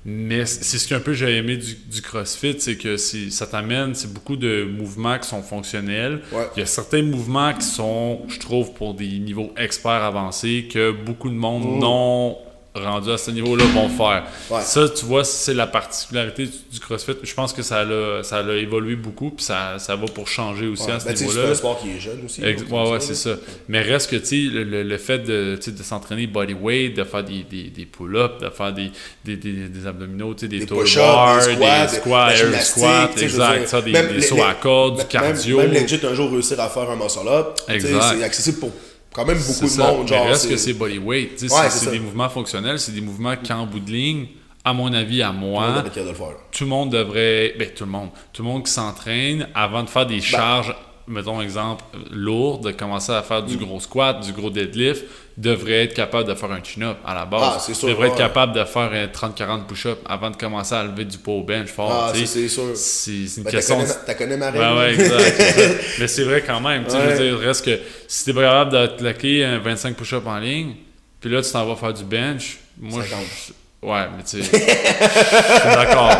Mais 0.05 0.45
c'est 0.45 0.77
ce 0.77 0.87
qu'un 0.87 1.01
peu 1.01 1.11
j'ai 1.13 1.35
aimé 1.35 1.57
du, 1.57 1.73
du 1.75 2.01
CrossFit, 2.01 2.55
c'est 2.59 2.77
que 2.77 2.95
ça 2.95 3.45
t'amène, 3.47 3.93
c'est 3.93 4.13
beaucoup 4.13 4.37
de 4.37 4.63
mouvements 4.63 5.19
qui 5.19 5.27
sont 5.27 5.41
fonctionnels. 5.41 6.21
Il 6.55 6.59
y 6.59 6.61
a 6.63 6.65
certains 6.65 7.01
mouvements 7.01 7.53
qui 7.53 7.65
sont, 7.65 8.21
je 8.29 8.39
trouve, 8.39 8.71
pour 8.73 8.93
des 8.93 9.19
niveaux 9.19 9.51
experts 9.57 9.91
avancés, 10.03 10.69
que 10.71 10.91
beaucoup 10.91 11.29
de 11.29 11.35
monde 11.35 11.63
Mm. 11.77 11.79
non 11.79 12.37
rendu 12.83 13.11
à 13.11 13.17
ce 13.17 13.31
niveau-là 13.31 13.63
vont 13.73 13.89
faire. 13.89 14.23
Ouais. 14.49 14.61
Ça, 14.61 14.87
tu 14.89 15.05
vois, 15.05 15.23
c'est 15.23 15.53
la 15.53 15.67
particularité 15.67 16.45
du, 16.45 16.51
du 16.71 16.79
CrossFit. 16.79 17.13
Je 17.23 17.33
pense 17.33 17.53
que 17.53 17.61
ça 17.61 17.83
l'a, 17.83 18.23
ça 18.23 18.41
l'a 18.41 18.55
évolué 18.55 18.95
beaucoup, 18.95 19.31
puis 19.31 19.45
ça, 19.45 19.79
ça 19.79 19.95
va 19.95 20.05
pour 20.07 20.27
changer 20.27 20.67
aussi 20.67 20.83
Ouais. 20.87 20.91
à 20.93 20.99
ce 20.99 21.05
Ben, 21.05 21.15
niveau-là. 21.15 21.41
c'est 21.45 21.51
un 21.51 21.55
sport 21.55 21.79
qui 21.81 21.89
est 21.91 21.99
jeune 21.99 22.25
aussi. 22.25 22.43
Ex- 22.43 22.63
ouais, 22.63 22.99
c'est 22.99 23.15
ça. 23.15 23.31
Mais 23.67 23.81
reste 23.81 24.09
que, 24.11 24.15
tu 24.17 24.49
le, 24.49 24.63
le- 24.63 24.83
le 24.83 24.97
fait 24.97 25.19
de, 25.19 25.57
de 25.65 25.83
s'entraîner 25.83 26.27
bodyweight, 26.27 26.95
de 26.95 27.03
faire 27.03 27.23
des, 27.23 27.43
des, 27.43 27.63
des 27.69 27.85
pull-ups, 27.85 28.39
de 28.41 28.49
faire 28.49 28.73
des, 28.73 28.91
des, 29.25 29.35
des, 29.35 29.67
des 29.69 29.87
abdominaux, 29.87 30.33
tu 30.33 30.41
sais, 30.41 30.47
des, 30.47 30.59
Des 30.59 30.65
bars, 30.65 30.83
des 30.83 30.89
squats, 30.91 31.87
des 31.87 31.95
squats, 31.95 32.31
air 32.31 33.23
exact, 33.23 33.59
dire, 33.59 33.67
ça, 33.69 33.81
des, 33.81 33.91
même 33.91 34.09
les- 34.13 34.21
sauts 34.21 34.41
à 34.43 34.53
cordes, 34.53 34.93
du 34.95 34.97
même- 34.99 35.07
cardio. 35.07 35.57
Même 35.57 35.71
legit 35.71 35.99
un 36.05 36.13
jour 36.13 36.31
réussir 36.31 36.59
à 36.59 36.69
faire 36.69 36.89
un 36.89 36.95
muscle 36.95 37.27
up. 37.27 37.47
tu 37.57 37.63
sais, 37.65 37.75
Exact. 37.75 38.15
C'est 38.17 38.23
accessible 38.23 38.59
pour 38.59 38.71
quand 39.17 39.25
même 39.25 39.39
beaucoup 39.39 39.75
de 39.75 39.81
monde. 39.81 40.07
Genre, 40.07 40.27
reste 40.27 40.47
que 40.47 40.57
c'est 40.57 40.73
bodyweight. 40.73 41.41
Ouais, 41.41 41.69
c'est, 41.69 41.89
des 41.89 41.99
mouvements 41.99 42.29
fonctionnels, 42.29 42.79
c'est 42.79 42.91
des 42.91 43.01
mouvements 43.01 43.35
qu'en 43.35 43.65
bout 43.65 43.79
de 43.79 43.91
ligne, 43.91 44.27
à 44.63 44.73
mon 44.73 44.93
avis, 44.93 45.23
à 45.23 45.31
moi, 45.31 45.81
devrait 45.81 46.03
de 46.03 46.09
le 46.09 46.13
faire. 46.13 46.27
là. 46.27 46.33
tout 46.51 46.63
le 46.65 46.69
monde 46.69 46.91
devrait. 46.91 47.55
Ben, 47.57 47.69
tout 47.75 47.85
le 47.85 47.91
monde. 47.91 48.09
Tout 48.31 48.43
le 48.43 48.49
monde 48.49 48.63
qui 48.63 48.71
s'entraîne 48.71 49.47
avant 49.55 49.81
de 49.81 49.89
faire 49.89 50.05
des 50.05 50.21
charges, 50.21 50.75
mettons 51.07 51.41
exemple, 51.41 51.83
lourdes, 52.11 52.65
de 52.65 52.71
commencer 52.71 53.11
à 53.13 53.21
faire 53.23 53.41
du 53.43 53.55
Mm. 53.55 53.59
gros 53.59 53.79
squat, 53.79 54.19
du 54.25 54.33
gros 54.33 54.49
deadlift, 54.49 55.05
devrait 55.37 55.83
être 55.85 55.93
capable 55.93 56.27
de 56.27 56.33
faire 56.35 56.51
un 56.51 56.63
chin-up 56.63 56.97
à 57.05 57.13
la 57.13 57.25
base. 57.25 57.41
Ah, 57.55 57.59
c'est 57.59 57.73
sûr, 57.75 57.87
devrait 57.89 58.07
être 58.07 58.13
ouais. 58.13 58.17
capable 58.19 58.53
de 58.53 58.63
faire 58.63 58.91
un 58.91 59.07
30-40 59.07 59.67
push-up 59.67 59.99
avant 60.05 60.31
de 60.31 60.35
commencer 60.35 60.73
à 60.75 60.83
lever 60.83 61.05
du 61.05 61.17
poids 61.19 61.35
au 61.35 61.43
bench 61.43 61.67
fort. 61.69 61.91
Ah, 62.09 62.11
c'est 62.13 62.47
sûr. 62.49 62.75
C'est 62.75 63.11
une 63.37 63.43
Ben, 63.43 63.51
question. 63.51 63.77
t'as 64.05 64.13
connais 64.15 64.35
ma 64.37 64.51
Ouais, 64.51 64.59
règle. 64.59 64.77
ouais, 64.79 64.93
exact. 64.93 65.39
exact. 65.57 65.83
Mais 65.99 66.07
c'est 66.07 66.23
vrai 66.23 66.43
quand 66.45 66.59
même. 66.59 66.85
tu 66.85 66.91
sais, 66.91 66.97
Je 66.97 67.07
Ouais. 67.07 67.13
veux 67.15 67.29
dire, 67.37 67.39
reste 67.39 67.65
que 67.65 67.79
si 68.07 68.25
t'es 68.25 68.33
pas 68.33 68.41
capable 68.41 68.71
de 68.71 68.87
te 68.87 68.97
claquer 68.99 69.45
un 69.45 69.59
25 69.59 69.95
push-up 69.95 70.25
en 70.25 70.39
ligne, 70.39 70.75
puis 71.21 71.29
là 71.29 71.41
tu 71.41 71.51
t'en 71.51 71.65
vas 71.65 71.75
faire 71.75 71.93
du 71.93 72.03
bench, 72.03 72.57
moi 72.79 73.03
je. 73.07 73.53
50. 73.83 73.83
Ouais, 73.83 74.07
mais 74.17 74.23
tu 74.23 74.41
sais. 74.43 74.43
je 74.43 75.59
suis 75.59 75.75
d'accord. 75.75 76.11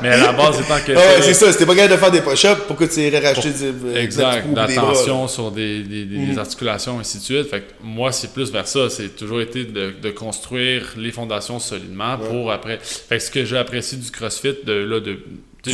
Mais 0.00 0.08
à 0.10 0.16
la 0.16 0.32
base, 0.32 0.60
étant 0.60 0.78
que. 0.86 0.92
Ouais, 0.92 1.22
c'est 1.22 1.34
ça. 1.34 1.52
T'es 1.52 1.66
pas 1.66 1.74
capable 1.74 1.92
de 1.94 1.98
faire 1.98 2.10
des 2.10 2.20
push-ups, 2.20 2.62
pourquoi 2.66 2.86
tu 2.88 3.00
irais 3.00 3.18
racheter 3.18 3.50
des 3.50 3.96
Exact, 4.00 4.42
coups 4.42 4.44
ou 4.46 4.48
des 4.48 4.54
bras, 4.54 4.66
l'attention 4.86 5.28
sur 5.28 5.50
des, 5.50 5.82
des- 5.82 6.04
des- 6.04 6.16
Mm. 6.18 6.30
des 6.32 6.38
articulations, 6.38 6.98
ainsi 7.00 7.18
de 7.18 7.22
suite. 7.24 7.50
Fait 7.50 7.60
que 7.60 7.72
moi, 7.82 8.12
c'est 8.12 8.32
plus 8.32 8.50
vers 8.52 8.66
ça. 8.68 8.88
C'est 8.90 9.14
toujours 9.16 9.40
été 9.40 9.64
de, 9.64 9.92
de 10.00 10.10
construire 10.10 10.84
les 10.96 11.10
fondations 11.12 11.58
solidement 11.58 12.16
pour 12.16 12.52
après. 12.52 12.78
Fait 12.82 13.18
que 13.18 13.22
ce 13.24 13.30
que 13.30 13.44
j'ai 13.44 13.58
apprécié 13.58 13.98
du 13.98 14.10
CrossFit, 14.10 14.54
de, 14.64 14.72
là, 14.72 15.00
de. 15.00 15.18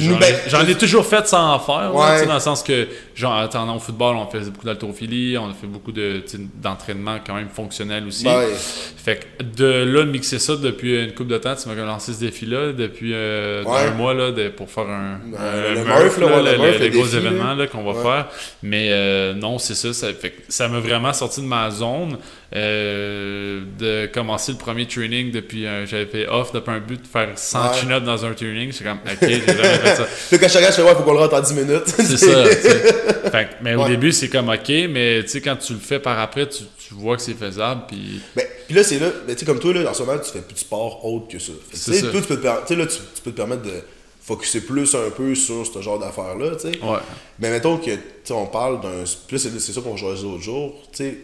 J'en 0.03 0.17
ben, 0.19 0.27
ai- 0.35 0.49
j'en 0.51 0.67
ai 0.67 0.75
toujours 0.75 1.05
fait 1.07 1.27
sans 1.27 1.55
en 1.55 1.59
faire, 1.59 1.91
là, 1.91 1.93
Ouais. 1.93 2.15
tu 2.15 2.21
sais, 2.21 2.27
dans 2.27 2.35
le 2.35 2.41
sens 2.41 2.63
que, 2.63 2.87
genre, 3.15 3.35
attendant 3.35 3.77
au 3.77 3.81
football, 3.81 4.17
on 4.17 4.27
faisait 4.31 4.51
beaucoup 4.51 4.67
d'haltérophilie, 4.67 5.37
on 5.39 5.47
a 5.51 5.55
fait 5.55 5.67
beaucoup 5.67 5.93
de, 5.93 6.23
d'entraînement 6.63 7.17
quand 7.27 7.35
même 7.35 7.49
fonctionnel 7.49 8.05
aussi. 8.07 8.25
Ben 8.25 8.39
ouais. 8.39 8.55
Fait 8.57 9.21
que 9.39 9.43
de 9.45 9.85
là, 9.85 10.03
de 10.05 10.11
mixer 10.11 10.39
ça 10.39 10.57
depuis 10.57 11.05
une 11.05 11.13
couple 11.13 11.31
de 11.31 11.39
temps, 11.39 11.55
tu 11.55 11.69
m'as 11.69 11.75
lancé 11.75 12.13
ce 12.15 12.21
défi-là 12.21 12.73
depuis 12.73 13.13
euh, 13.15 13.63
Ouais. 13.65 13.81
un 13.89 13.91
mois 13.93 14.15
là, 14.15 14.31
de- 14.31 14.49
pour 14.49 14.71
faire 14.71 14.89
un, 14.89 15.21
Euh, 15.39 15.75
le 15.75 15.85
Murph, 15.85 16.19
là, 16.19 16.43
là, 16.43 16.53
le 16.57 16.73
le, 16.73 16.79
le 16.79 16.89
gros 16.89 17.07
événement 17.07 17.45
là. 17.51 17.55
là, 17.55 17.67
qu'on 17.67 17.83
va 17.85 17.93
Ouais. 17.93 18.03
faire. 18.03 18.27
Mais 18.63 18.89
euh, 18.91 19.35
non, 19.35 19.59
c'est 19.59 19.75
ça. 19.75 19.93
Ça 19.93 20.13
fait 20.15 20.31
que 20.31 20.41
ça 20.49 20.69
m'a 20.69 20.81
vraiment 20.81 21.13
sorti 21.13 21.41
de 21.43 21.47
ma 21.47 21.71
zone 21.71 22.17
euh, 22.57 23.61
de 23.79 24.07
commencer 24.13 24.53
le 24.53 24.59
premier 24.59 24.87
training 24.87 25.31
depuis. 25.31 25.67
un- 25.67 25.85
J'avais 25.85 26.07
fait 26.07 26.29
off 26.29 26.53
depuis 26.53 26.71
un 26.73 26.79
but 26.81 27.03
de 27.03 27.07
faire 27.07 27.29
100 27.37 27.59
Ouais. 27.71 27.77
chin-ups 27.81 28.05
dans 28.07 28.25
un 28.25 28.33
training. 28.33 28.73
C'est 28.73 28.85
comme, 28.85 28.99
ok, 29.05 29.19
j'ai 29.21 29.41
fait 29.85 29.97
ça. 29.97 30.03
Là, 30.03 30.39
quand 30.39 30.49
je 30.49 30.73
fais, 30.73 30.83
ouais, 30.83 30.95
faut 30.95 31.03
qu'on 31.03 31.13
le 31.13 31.19
rentre 31.19 31.35
en 31.35 31.41
10 31.41 31.55
minutes. 31.55 31.87
C'est 31.87 32.17
ça. 32.17 32.45
Fait 33.31 33.49
mais 33.63 33.75
au 33.75 33.87
début, 33.87 34.13
c'est 34.13 34.29
comme 34.29 34.49
ok, 34.49 34.69
mais 34.91 35.23
tu 35.23 35.29
sais, 35.29 35.41
quand 35.41 35.57
tu 35.57 35.73
le 35.73 35.79
fais 35.79 35.99
par 35.99 36.19
après, 36.19 36.49
tu, 36.49 36.65
tu 36.87 36.95
vois 36.95 37.17
que 37.17 37.23
c'est 37.23 37.35
faisable. 37.35 37.83
Puis 37.89 38.21
Ben, 38.37 38.47
là, 38.71 38.85
c'est 38.85 38.99
là, 38.99 39.09
ben, 39.27 39.35
tu 39.35 39.41
sais, 39.41 39.47
comme 39.47 39.59
toi, 39.59 39.73
là, 39.73 39.91
en 39.91 39.95
ce 39.95 40.03
moment, 40.03 40.19
tu 40.19 40.31
fais 40.31 40.41
plus 40.41 40.55
de 40.55 40.59
sport 40.59 41.05
autre 41.05 41.29
que 41.29 41.39
ça. 41.39 41.53
Fait 41.71 41.77
tu 41.77 41.83
sais, 41.83 42.01
ça. 42.01 42.09
toi, 42.09 42.21
tu 42.21 42.27
peux, 42.27 42.37
te 42.37 42.75
là, 42.75 42.87
tu, 42.87 42.97
tu 42.97 43.23
peux 43.25 43.31
te 43.31 43.37
permettre 43.37 43.63
de 43.63 43.83
focuser 44.23 44.61
plus 44.61 44.95
un 44.95 45.11
peu 45.11 45.35
sur 45.35 45.67
ce 45.67 45.83
genre 45.83 45.99
d'affaires-là, 45.99 46.57
tu 46.57 46.71
sais. 46.73 46.79
ouais. 46.83 46.99
Mais 47.39 47.51
mettons 47.51 47.79
que, 47.79 47.91
tu 48.25 48.33
on 48.33 48.47
parle 48.47 48.81
d'un. 48.81 49.05
C'est 49.05 49.39
c'est 49.39 49.73
ça 49.73 49.81
qu'on 49.81 49.97
jouait 49.97 50.15
l'autre 50.23 50.43
jour, 50.43 50.75
tu 50.93 51.05
sais. 51.05 51.19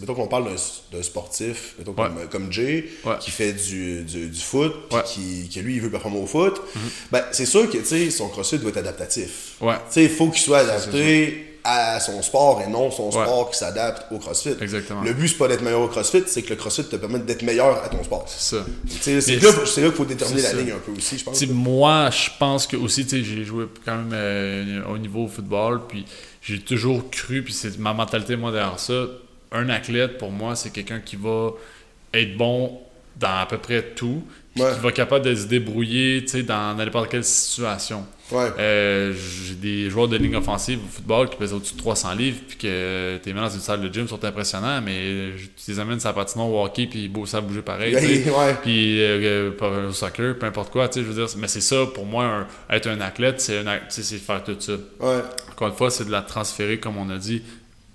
Mettons 0.00 0.14
qu'on 0.14 0.26
parle 0.26 0.48
d'un- 0.92 1.02
sportif, 1.02 1.74
mettons 1.78 1.92
Ouais. 1.92 2.08
comme, 2.08 2.28
comme 2.30 2.52
Jay, 2.52 2.88
Ouais. 3.04 3.14
qui 3.20 3.30
fait 3.30 3.52
du, 3.52 4.02
du, 4.02 4.28
du 4.28 4.40
foot, 4.40 4.72
puis 4.88 4.96
Ouais. 4.98 5.04
qui, 5.06 5.48
que 5.54 5.60
lui, 5.60 5.76
il 5.76 5.80
veut 5.80 5.90
performer 5.90 6.18
au 6.18 6.26
foot. 6.26 6.60
Ben, 7.12 7.22
c'est 7.32 7.46
sûr 7.46 7.70
que, 7.70 7.78
son 8.10 8.28
crossfit 8.28 8.58
doit 8.58 8.70
être 8.70 8.78
adaptatif. 8.78 9.56
Il 9.96 10.08
faut 10.08 10.28
qu'il 10.28 10.42
soit 10.42 10.58
adapté 10.58 11.44
à 11.64 12.00
son 12.00 12.22
sport 12.22 12.62
et 12.66 12.70
non 12.70 12.90
son 12.90 13.10
sport 13.10 13.50
qui 13.50 13.58
s'adapte 13.58 14.10
au 14.12 14.18
crossfit. 14.18 14.54
Exactement. 14.60 15.02
Le 15.02 15.12
but, 15.12 15.28
c'est 15.28 15.36
pas 15.36 15.48
d'être 15.48 15.62
meilleur 15.62 15.82
au 15.82 15.88
crossfit, 15.88 16.22
c'est 16.26 16.42
que 16.42 16.50
le 16.50 16.56
crossfit 16.56 16.84
te 16.84 16.96
permette 16.96 17.26
d'être 17.26 17.42
meilleur 17.42 17.84
à 17.84 17.88
ton 17.88 18.02
sport. 18.02 18.24
C'est 18.26 18.56
ça. 18.56 18.64
C'est 19.20 19.36
là, 19.36 19.50
là 19.50 19.58
qu'il 19.66 19.92
faut 19.92 20.04
déterminer 20.04 20.42
la 20.42 20.50
ça. 20.50 20.56
ligne 20.56 20.70
un 20.72 20.78
peu 20.78 20.92
aussi, 20.92 21.18
je 21.18 21.24
pense. 21.24 21.46
Moi, 21.48 22.10
je 22.10 22.30
pense 22.38 22.66
que 22.66 22.76
aussi, 22.76 23.06
j'ai 23.08 23.44
joué 23.44 23.66
quand 23.84 23.96
même 23.96 24.10
euh, 24.12 24.82
au 24.92 24.96
niveau 24.98 25.24
au 25.24 25.28
football, 25.28 25.82
puis 25.88 26.04
j'ai 26.40 26.60
toujours 26.60 27.10
cru, 27.10 27.42
puis 27.42 27.52
c'est 27.52 27.78
ma 27.78 27.92
mentalité, 27.92 28.34
moi, 28.36 28.50
derrière 28.50 28.78
ça. 28.80 29.04
Un 29.52 29.68
athlète, 29.68 30.18
pour 30.18 30.30
moi, 30.30 30.54
c'est 30.56 30.70
quelqu'un 30.70 31.00
qui 31.00 31.16
va 31.16 31.50
être 32.14 32.36
bon 32.36 32.80
dans 33.18 33.38
à 33.40 33.46
peu 33.46 33.58
près 33.58 33.82
tout, 33.96 34.22
puis 34.54 34.62
Ouais. 34.62 34.72
qui 34.74 34.80
va 34.80 34.88
être 34.90 34.94
capable 34.94 35.24
de 35.24 35.34
se 35.34 35.46
débrouiller, 35.46 36.24
dans 36.46 36.74
n'importe 36.76 37.10
quelle 37.10 37.24
situation. 37.24 38.04
Ouais. 38.30 38.48
Euh, 38.58 39.12
j'ai 39.14 39.54
des 39.54 39.88
joueurs 39.90 40.06
de 40.06 40.16
ligne 40.16 40.36
offensive 40.36 40.78
au 40.84 40.88
football 40.88 41.28
qui 41.30 41.36
pèsent 41.36 41.52
au-dessus 41.54 41.72
de 41.74 41.78
300 41.78 42.12
livres, 42.14 42.38
puis 42.46 42.58
que 42.58 43.16
t'es 43.22 43.32
mis 43.32 43.40
dans 43.40 43.48
une 43.48 43.60
salle 43.60 43.80
de 43.80 43.92
gym, 43.92 44.06
sont 44.06 44.22
impressionnants, 44.24 44.80
mais 44.82 45.30
tu 45.56 45.70
les 45.72 45.80
amènes 45.80 45.98
sur 45.98 46.10
la 46.10 46.12
patinoire 46.12 46.48
au 46.48 46.64
hockey, 46.64 46.86
puis 46.86 47.04
ils 47.04 47.08
beau- 47.12 47.24
savent 47.26 47.44
bouger 47.46 47.62
pareil. 47.62 47.94
Ouais. 48.28 48.54
Puis 48.62 49.00
euh, 49.02 49.50
euh, 49.62 49.88
au 49.88 49.92
soccer, 49.92 50.38
peu 50.38 50.46
importe 50.46 50.70
quoi, 50.70 50.88
je 50.94 51.00
veux 51.00 51.14
dire, 51.14 51.34
mais 51.38 51.48
c'est 51.48 51.62
ça, 51.62 51.86
pour 51.92 52.04
moi, 52.06 52.24
un- 52.24 52.46
être 52.76 52.86
un 52.88 53.00
athlète, 53.00 53.40
c'est 53.40 53.62
faire 54.18 54.44
tout 54.44 54.56
ça. 54.60 54.74
Encore 55.50 55.68
une 55.68 55.74
fois, 55.74 55.90
c'est 55.90 56.04
de 56.04 56.10
la 56.12 56.22
transférer, 56.22 56.78
comme 56.78 56.98
on 56.98 57.08
a 57.10 57.16
dit, 57.18 57.42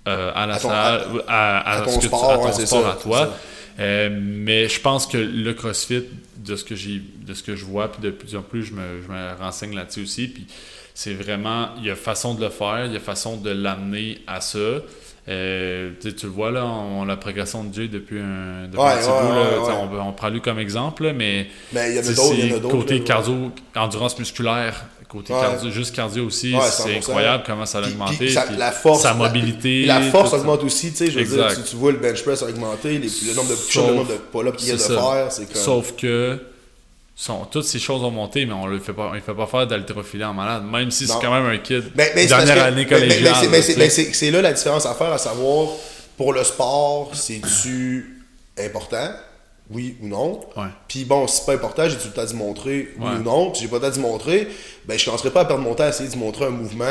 euh, 0.08 0.32
à 0.34 0.46
la 0.46 0.58
salle, 0.58 1.02
à, 1.28 1.58
à 1.58 1.78
à 1.78 1.80
ton 1.82 1.90
ce 1.92 1.96
que 1.96 2.00
tu- 2.02 2.06
sport, 2.08 2.30
à 2.30 2.36
ton 2.38 2.44
ouais, 2.46 2.52
c'est 2.52 2.66
sport, 2.66 2.82
ça, 2.82 2.90
à 2.90 2.96
c'est 2.96 3.02
toi. 3.02 3.34
Euh, 3.80 4.08
mais 4.12 4.68
je 4.68 4.80
pense 4.80 5.06
que 5.06 5.16
le 5.18 5.52
CrossFit, 5.54 6.04
de 6.36 6.56
ce 6.56 6.64
que 6.64 6.74
j'ai, 6.76 7.00
de 7.26 7.32
ce 7.34 7.42
que 7.42 7.56
je 7.56 7.64
vois, 7.64 7.90
puis 7.90 8.02
de 8.02 8.10
plus 8.10 8.36
en 8.36 8.42
plus, 8.42 8.64
je 8.64 8.72
me, 8.74 9.00
je 9.02 9.10
me 9.10 9.34
renseigne 9.42 9.74
là-dessus 9.74 10.02
aussi. 10.02 10.28
Puis 10.28 10.46
c'est 10.94 11.14
vraiment, 11.14 11.70
il 11.78 11.86
y 11.86 11.90
a 11.90 11.96
façon 11.96 12.34
de 12.34 12.42
le 12.44 12.50
faire, 12.50 12.84
il 12.86 12.92
y 12.92 12.96
a 12.96 13.00
façon 13.00 13.36
de 13.38 13.50
l'amener 13.50 14.18
à 14.26 14.40
ça. 14.40 14.58
Euh, 15.26 15.90
tu 16.02 16.10
le 16.22 16.28
vois 16.28 16.50
là, 16.50 16.66
on, 16.66 17.06
la 17.06 17.16
progression 17.16 17.64
de 17.64 17.72
Jay 17.72 17.88
depuis 17.88 18.20
un, 18.20 18.66
depuis 18.66 18.78
Ouais, 18.78 18.90
un 18.92 18.96
petit 18.98 19.08
ouais, 19.08 19.22
bout, 19.22 19.66
ouais, 19.66 19.98
on, 20.02 20.08
on 20.08 20.12
prend 20.12 20.28
lui 20.28 20.42
comme 20.42 20.58
exemple, 20.58 21.04
là, 21.04 21.12
mais 21.14 21.48
Mais 21.72 21.92
il 21.92 21.96
y 21.96 21.98
en 21.98 22.02
a 22.02 22.04
tu 22.04 22.08
sais, 22.10 22.14
d'autres, 22.14 22.34
il 22.38 22.50
y 22.50 22.52
a 22.52 22.58
d'autres. 22.58 22.76
côté 22.76 22.98
là. 22.98 23.04
cardio, 23.06 23.50
endurance 23.74 24.18
musculaire, 24.18 24.84
côté 25.14 25.32
Ouais. 25.32 25.40
cardio, 25.40 25.70
juste 25.70 25.94
cardio 25.94 26.26
aussi, 26.26 26.54
Ouais, 26.54 26.60
c'est 26.70 26.82
100%. 26.82 26.96
incroyable 26.98 27.44
comment 27.46 27.64
ça 27.66 27.78
a 27.78 27.82
augmenté. 27.86 28.16
puis 28.16 28.32
ça- 28.32 28.42
puis 28.42 28.56
la 28.56 28.72
force, 28.72 29.02
sa 29.02 29.14
mobilité. 29.14 29.86
La 29.86 30.00
force 30.02 30.30
ça. 30.32 30.36
augmente 30.36 30.62
aussi, 30.64 30.90
tu 30.90 30.96
sais, 30.98 31.10
je 31.10 31.18
veux 31.20 31.24
dire, 31.36 31.48
tu, 31.54 31.62
tu 31.62 31.76
vois 31.76 31.92
le 31.92 31.98
bench 31.98 32.22
press 32.22 32.42
augmenter, 32.42 32.98
les- 32.98 33.08
le 33.28 33.34
nombre 33.34 33.50
de 33.50 33.54
Sauf- 33.54 33.88
le 33.88 33.94
nombre 33.94 34.08
de 34.10 34.16
pull-ups 34.16 34.56
qu'il 34.58 34.68
y 34.68 34.72
a 34.72 34.74
de 34.74 34.78
faire, 34.82 35.26
c'est 35.30 35.46
comme... 35.52 35.62
Sauf 35.62 35.92
que 35.96 36.38
sont, 37.16 37.44
toutes 37.44 37.64
ces 37.64 37.78
choses 37.78 38.02
ont 38.02 38.10
monté, 38.10 38.44
mais 38.44 38.52
on 38.54 38.66
ne 38.66 38.78
fait 38.80 38.92
pas, 38.92 39.12
on 39.14 39.20
fait 39.20 39.34
pas 39.34 39.46
faire 39.46 39.66
d'haltérophilie 39.68 40.24
en 40.24 40.34
malade, 40.34 40.64
même 40.64 40.90
si 40.90 41.06
c'est 41.06 41.14
quand 41.20 41.32
même 41.32 41.46
un 41.46 41.58
kid. 41.58 41.84
Parce 41.96 42.12
dernière 42.26 42.56
que- 42.56 42.60
année 42.60 42.86
collégiale. 42.86 43.34
c'est 43.90 44.12
c'est 44.12 44.30
là 44.32 44.42
la 44.42 44.52
différence 44.52 44.84
à 44.84 44.94
faire, 44.94 45.12
à 45.12 45.18
savoir, 45.18 45.68
pour 46.16 46.32
le 46.32 46.42
sport, 46.42 47.10
c'est-tu 47.14 48.22
important, 48.58 49.10
oui 49.70 49.96
ou 50.02 50.08
non? 50.08 50.40
Puis 50.88 51.04
bon, 51.04 51.26
si 51.26 51.38
c'est 51.38 51.46
pas 51.46 51.54
important, 51.54 51.88
j'ai-tu 51.88 52.08
le 52.08 52.12
temps 52.14 52.24
d'y 52.24 52.34
montrer, 52.34 52.88
oui 52.98 53.04
Ouais. 53.06 53.16
ou 53.18 53.22
non? 53.22 53.50
Puis 53.50 53.62
j'ai 53.62 53.68
pas 53.68 53.76
le 53.76 53.82
temps 53.82 53.90
d'y 53.90 54.00
montrer, 54.00 54.48
ben 54.86 54.98
je 54.98 55.04
commencerai 55.04 55.30
pas 55.30 55.40
à 55.40 55.44
perdre 55.46 55.62
mon 55.62 55.74
temps 55.74 55.84
à 55.84 55.88
essayer 55.88 56.08
d'y 56.08 56.18
montrer 56.18 56.44
un 56.46 56.50
mouvement 56.50 56.84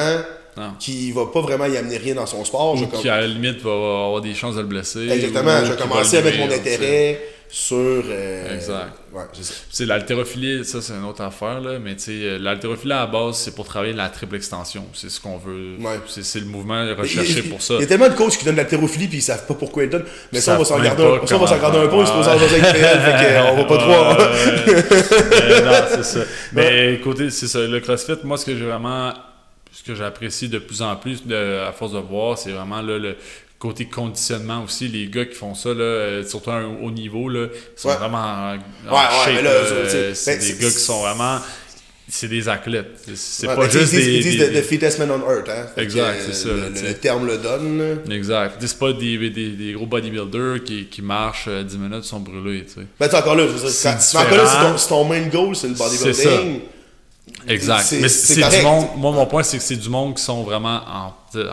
Non. 0.57 0.71
qui 0.79 1.11
va 1.11 1.25
pas 1.27 1.41
vraiment 1.41 1.65
y 1.65 1.77
amener 1.77 1.97
rien 1.97 2.15
dans 2.15 2.25
son 2.25 2.43
sport. 2.45 2.75
Je 2.77 2.85
Ou 2.85 2.87
comme- 2.87 2.99
qui, 3.01 3.09
à 3.09 3.21
la 3.21 3.27
limite, 3.27 3.61
va 3.61 3.71
avoir 3.71 4.21
des 4.21 4.33
chances 4.33 4.55
de 4.55 4.61
le 4.61 4.67
blesser. 4.67 5.07
Exactement, 5.09 5.61
ou 5.61 5.65
je 5.65 5.71
vais 5.73 5.77
commencer 5.81 6.17
à 6.17 6.21
mettre 6.21 6.37
mon 6.39 6.51
intérêt 6.51 7.21
sur. 7.55 7.77
euh, 7.77 8.55
Exact. 8.55 8.93
Ouais, 9.13 9.21
c'est 9.31 9.43
ça. 9.43 9.53
C'est 9.69 9.85
l'haltérophilie, 9.85 10.65
ça 10.65 10.81
c'est 10.81 10.93
une 10.93 11.03
autre 11.05 11.21
affaire, 11.21 11.61
là, 11.61 11.77
mais 11.77 11.95
l'haltérophilie 12.39 12.93
à 12.93 13.01
la 13.01 13.05
base, 13.05 13.35
c'est 13.37 13.53
pour 13.53 13.67
travailler 13.67 13.93
la 13.93 14.09
triple 14.09 14.35
extension. 14.37 14.87
C'est 14.93 15.09
ce 15.11 15.19
qu'on 15.21 15.37
veut. 15.37 15.75
Ouais. 15.79 15.99
C'est 16.07 16.39
le 16.39 16.47
mouvement 16.47 16.83
recherché 16.97 17.41
Il- 17.43 17.49
pour 17.51 17.61
ça. 17.61 17.75
Il 17.75 17.81
y 17.81 17.83
a 17.83 17.87
tellement 17.87 18.09
de 18.09 18.15
coachs 18.15 18.37
qui 18.37 18.43
donnent 18.45 18.55
l'haltérophilie 18.55 19.07
puis 19.07 19.19
ils 19.19 19.21
savent 19.21 19.45
pas 19.45 19.53
pourquoi 19.53 19.83
ils 19.83 19.89
donnent. 19.91 20.05
Mais 20.31 20.39
Ils 20.39 20.41
ça, 20.41 20.55
on 20.55 20.59
va 20.59 20.65
s'en 20.65 20.79
garder 20.79 21.03
un, 21.03 21.27
ça, 21.27 21.35
on 21.35 21.39
va 21.39 21.47
s'en 21.47 21.59
garder 21.59 21.77
un 21.77 21.87
peu, 21.87 21.95
on 21.95 22.05
se 22.07 22.11
pose 22.11 22.27
en 22.27 22.39
faire. 22.39 22.49
avec 22.49 22.73
PL, 22.73 23.43
qu'on 23.45 23.55
va 23.57 23.63
pas 23.65 23.77
trop. 23.77 23.91
Euh, 23.91 25.61
non, 25.65 25.85
c'est 25.89 26.03
ça. 26.03 26.19
Mais 26.53 26.95
écoutez, 26.95 27.29
c'est 27.29 27.47
ça. 27.47 27.59
Le 27.59 27.79
CrossFit, 27.79 28.17
moi, 28.23 28.37
ce 28.37 28.45
que 28.45 28.55
j'ai 28.57 28.65
vraiment. 28.65 29.13
Ce 29.75 29.81
que 29.81 29.95
j'apprécie 29.95 30.49
de 30.49 30.59
plus 30.59 30.83
en 30.83 30.95
plus, 30.95 31.25
de- 31.25 31.61
à 31.67 31.71
force 31.71 31.93
de 31.93 31.97
voir, 31.97 32.37
c'est 32.37 32.51
vraiment 32.51 32.79
là, 32.81 32.99
le 32.99 33.15
côté 33.63 33.85
conditionnement 33.85 34.63
aussi. 34.63 34.89
Les 34.89 35.07
gars 35.07 35.23
qui 35.25 35.35
font 35.35 35.55
ça, 35.55 35.69
là, 35.69 35.75
euh, 35.83 36.25
surtout 36.25 36.51
à 36.51 36.55
un 36.55 36.65
haut 36.83 36.91
niveau, 36.91 37.29
là, 37.29 37.47
ils 37.51 37.79
sont 37.81 37.87
Ouais. 37.87 37.95
vraiment 37.95 38.17
en, 38.17 38.55
en 38.55 38.91
Ouais, 38.91 38.99
ouais, 38.99 39.33
shape, 39.35 39.43
là, 39.43 39.49
euh, 39.49 40.11
c'est 40.13 40.31
ben, 40.33 40.39
des 40.39 40.45
c'est- 40.45 40.61
gars 40.61 40.69
qui 40.69 40.79
sont 40.79 41.01
vraiment. 41.01 41.39
C'est 42.09 42.27
des 42.27 42.49
athlètes. 42.49 42.99
C'est- 43.05 43.15
C'est 43.15 43.47
Ouais, 43.47 43.55
pas 43.55 43.69
sais, 43.69 43.79
juste 43.79 43.93
ils 43.93 43.99
disent- 43.99 44.05
des. 44.05 44.13
Ils 44.17 44.23
disent 44.23 44.37
des- 44.39 44.59
the, 44.61 44.63
the 44.63 44.67
fittest 44.67 44.99
man 44.99 45.09
on 45.11 45.21
earth, 45.31 45.47
hein. 45.49 45.65
Exact, 45.77 46.17
que, 46.27 46.33
c'est 46.33 46.49
euh, 46.49 46.69
ça, 46.75 46.81
Le, 46.87 46.93
terme 46.95 47.25
le 47.25 47.37
donne. 47.37 47.99
Exact. 48.11 48.55
C'est 48.59 48.77
pas 48.77 48.91
des, 48.91 49.17
des, 49.29 49.49
des 49.51 49.71
gros 49.73 49.85
bodybuilders 49.85 50.61
qui, 50.65 50.85
qui 50.87 51.01
marchent 51.01 51.45
euh, 51.47 51.63
10 51.63 51.77
minutes, 51.77 52.03
sont 52.03 52.19
brûlés, 52.19 52.65
tu 52.65 52.81
sais. 52.81 52.87
Ben, 52.99 53.07
encore 53.17 53.35
là, 53.37 53.43
je 53.47 53.53
veux 53.53 53.59
dire, 53.59 53.69
C'est 53.69 54.17
encore 54.17 54.37
là, 54.37 54.43
différent. 54.43 54.75
ton, 54.89 55.05
main 55.05 55.21
goal, 55.27 55.55
c'est 55.55 55.69
le 55.69 55.75
C'est 55.75 55.83
bodybuilding. 55.83 56.59
Exact. 57.47 57.93
Mais 57.99 58.09
c'est 58.09 58.35
du 58.35 58.61
monde. 58.63 58.87
Moi, 58.97 59.11
mon 59.11 59.25
point, 59.25 59.43
c'est 59.43 59.57
que 59.57 59.63
c'est 59.63 59.75
du 59.75 59.89
monde 59.89 60.15
qui 60.15 60.23
sont 60.23 60.43
vraiment 60.43 60.81
en, 60.87 61.07
en 61.07 61.37
Ouais, 61.37 61.43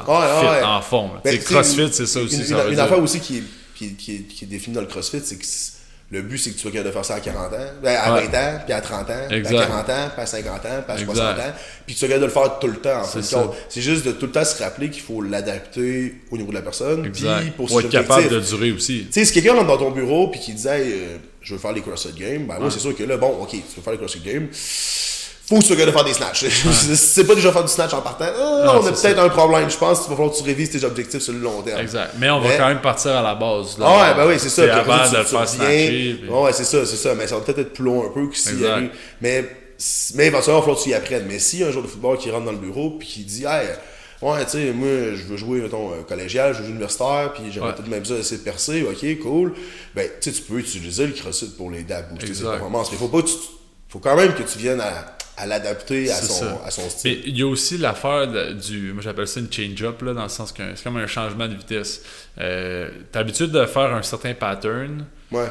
fit, 0.41 0.47
ouais. 0.47 0.62
en 0.65 0.81
forme. 0.83 1.21
Ben, 1.25 1.39
CrossFit, 1.39 1.89
c'est 1.93 2.07
ça 2.07 2.21
aussi. 2.21 2.37
Une, 2.37 2.45
ça 2.45 2.65
une- 2.69 2.79
affaire 2.79 2.99
aussi 3.00 3.21
qui 3.21 3.39
est, 3.39 3.43
qui, 3.77 3.95
qui 3.95 4.15
est- 4.17 4.19
qui 4.29 4.45
est 4.45 4.49
définie 4.49 4.75
dans 4.75 4.83
le 4.83 4.87
CrossFit, 4.89 5.21
c'est 5.25 5.37
que 5.37 5.45
le 6.12 6.23
but, 6.23 6.39
c'est 6.39 6.50
que 6.50 6.57
tu 6.57 6.62
sois 6.62 6.71
capable 6.73 6.89
de 6.89 6.93
faire 6.93 7.05
ça 7.05 7.15
à 7.15 7.21
40 7.21 7.53
ans, 7.53 7.57
ben, 7.83 7.97
à 7.97 8.15
Ouais. 8.15 8.27
20 8.27 8.35
ans, 8.39 8.61
puis 8.65 8.73
à 8.75 8.81
30 8.81 9.09
ans, 9.11 9.27
puis 9.29 9.39
à 9.39 9.43
40 9.43 9.89
ans, 9.91 10.09
puis 10.12 10.23
à 10.23 10.27
50 10.27 10.67
ans, 10.67 10.83
puis 10.85 10.93
à 10.93 10.99
60 10.99 11.11
Exact. 11.11 11.39
ans, 11.41 11.53
puis 11.87 11.95
que 11.95 12.00
tu 12.00 12.07
sois 12.07 12.09
capable 12.09 12.21
de 12.23 12.27
le 12.27 12.33
faire 12.33 12.59
tout 12.59 12.67
le 12.67 12.77
temps. 12.77 13.00
en 13.00 13.05
C'est 13.05 13.19
compte. 13.21 13.29
ça. 13.29 13.50
C'est 13.69 13.81
juste 13.81 14.05
de 14.05 14.12
tout 14.12 14.27
le 14.27 14.33
temps 14.33 14.45
se 14.45 14.61
rappeler 14.62 14.91
qu'il 14.91 15.03
faut 15.03 15.23
l'adapter 15.23 16.17
au 16.33 16.37
niveau 16.37 16.50
de 16.50 16.57
la 16.57 16.62
personne, 16.62 17.03
puis 17.03 17.11
Exact. 17.11 17.53
pour, 17.57 17.67
Pour 17.69 17.81
ses 17.81 17.87
être 17.87 17.93
capable 17.93 18.29
de 18.29 18.41
durer 18.41 18.73
aussi. 18.73 19.07
Tu 19.07 19.12
sais, 19.12 19.25
si 19.25 19.33
quelqu'un 19.33 19.55
rentre 19.55 19.69
dans 19.69 19.79
ton 19.79 19.93
bureau 19.93 20.29
puis 20.29 20.41
qui 20.41 20.53
disait 20.53 20.81
hey, 20.85 20.93
euh, 20.93 21.17
je 21.41 21.55
veux 21.55 21.61
faire 21.61 21.73
les 21.73 21.81
CrossFit 21.81 22.12
Games, 22.19 22.45
ben 22.47 22.59
moi 22.59 22.71
c'est 22.73 22.81
sûr 22.81 22.95
que 22.95 23.05
là, 23.05 23.17
bon, 23.17 23.39
ok, 23.43 23.50
tu 23.50 23.57
veux 23.77 23.83
faire 23.83 23.93
les 23.93 23.99
CrossFit 23.99 24.21
Games, 24.21 24.49
faut 25.50 25.59
que 25.59 25.64
tu 25.64 25.75
de 25.76 25.90
faire 25.90 26.04
des 26.04 26.14
snatchs. 26.14 26.45
c'est 26.95 27.25
pas 27.25 27.35
déjà 27.35 27.52
faire 27.52 27.64
du 27.64 27.73
snatch 27.73 27.92
en 27.92 28.00
partant, 28.00 28.25
ah, 28.28 28.62
Non, 28.64 28.80
on 28.83 28.87
a 28.87 28.92
peut-être 28.92 29.19
un 29.19 29.28
problème. 29.28 29.69
Je 29.69 29.76
pense 29.76 30.00
qu'il 30.00 30.09
va 30.11 30.14
falloir 30.16 30.33
que 30.33 30.38
tu 30.38 30.45
révises 30.45 30.71
tes 30.71 30.85
objectifs 30.85 31.21
sur 31.21 31.33
le 31.33 31.40
long 31.40 31.61
terme. 31.62 31.80
Exact. 31.80 32.12
Mais 32.19 32.30
on 32.30 32.40
va 32.40 32.49
Mais- 32.49 32.57
quand 32.57 32.69
même 32.69 32.80
partir 32.80 33.11
à 33.16 33.23
la 33.23 33.35
base. 33.35 33.76
là. 33.76 33.87
Ah 33.88 34.11
ouais, 34.11 34.16
ben 34.16 34.28
oui, 34.33 34.35
c'est 34.38 34.49
ça. 34.49 34.62
Après 34.62 34.92
avant 34.92 35.11
de 35.11 35.16
le 35.19 35.25
faire 35.25 35.49
snatcher. 35.49 36.19
puis- 36.23 36.28
Ouais, 36.30 36.52
c'est 36.52 36.64
ça, 36.64 36.87
c'est 36.87 36.97
ça. 36.97 37.14
Mais 37.16 37.26
ça 37.26 37.35
va 37.35 37.40
peut-être 37.42 37.59
être 37.59 37.73
plus 37.73 37.85
long 37.85 38.07
un 38.07 38.11
peu 38.11 38.28
que 38.28 38.37
s'il 38.37 38.52
y 38.52 38.62
Exact. 38.62 38.73
avait- 38.76 38.90
Mais, 39.21 39.45
mais 40.14 40.26
éventuellement, 40.28 40.59
il 40.59 40.61
va 40.61 40.62
falloir 40.62 40.78
que 40.78 40.83
tu 40.85 40.90
y 40.90 40.95
apprennes. 40.95 41.25
Mais 41.26 41.38
si 41.40 41.62
un 41.64 41.71
joueur 41.73 41.85
de 41.85 41.88
football 41.90 42.16
qui 42.19 42.30
rentre 42.30 42.45
dans 42.45 42.52
le 42.52 42.59
bureau 42.59 42.90
puis 42.99 43.09
qui 43.09 43.21
dit, 43.25 43.45
hey, 43.45 43.66
ouais, 44.23 44.45
tu 44.45 44.50
sais, 44.52 44.73
moi, 44.73 44.88
je 45.14 45.23
veux 45.25 45.37
jouer, 45.37 45.61
mettons, 45.62 45.90
euh, 45.90 46.02
collégial, 46.09 46.52
je 46.52 46.59
veux 46.59 46.64
jouer 46.66 46.73
universitaire, 46.75 47.33
puis 47.35 47.45
Ouais. 47.61 47.73
peut-être 47.73 47.88
même 47.88 48.04
ça 48.04 48.14
essayer 48.14 48.37
de 48.38 48.45
percer, 48.45 48.83
ok, 48.88 49.19
cool. 49.23 49.52
Ben, 49.97 50.07
tu 50.21 50.30
sais, 50.30 50.37
tu 50.37 50.42
peux 50.42 50.59
utiliser 50.61 51.07
le 51.07 51.12
CrossFit 51.12 51.47
pour 51.57 51.71
l'aider 51.73 51.95
à 51.95 52.02
booster 52.02 52.35
ses 52.35 52.45
performances. 52.45 52.92
Mais 52.92 52.99
faut 52.99 53.09
pas, 53.09 53.23
tu- 53.23 53.33
faut 53.88 53.99
quand 53.99 54.14
même 54.14 54.35
que 54.35 54.42
tu 54.45 54.59
viennes 54.59 54.80
à, 54.80 55.16
à 55.41 55.47
l'adapter 55.47 56.11
à 56.11 56.17
son, 56.17 56.33
ça. 56.35 56.63
à 56.67 56.71
son 56.71 56.89
style. 56.91 57.21
Il 57.27 57.39
y 57.39 57.43
a 57.43 57.47
aussi 57.47 57.79
l'affaire 57.79 58.27
du. 58.55 58.93
Moi, 58.93 59.03
j'appelle 59.03 59.27
ça 59.27 59.41
une 59.41 59.53
change-up, 59.53 60.05
dans 60.05 60.23
le 60.23 60.29
sens 60.29 60.53
que 60.53 60.63
c'est 60.75 60.85
comme 60.85 60.97
un 60.99 61.07
changement 61.07 61.49
de 61.49 61.55
vitesse. 61.55 62.03
Euh, 62.39 62.91
T'as 63.11 63.21
l'habitude 63.21 63.51
de 63.51 63.65
faire 63.67 63.95
un 63.95 64.03
certain 64.03 64.35
pattern, 64.35 65.07
Ouais. 65.33 65.47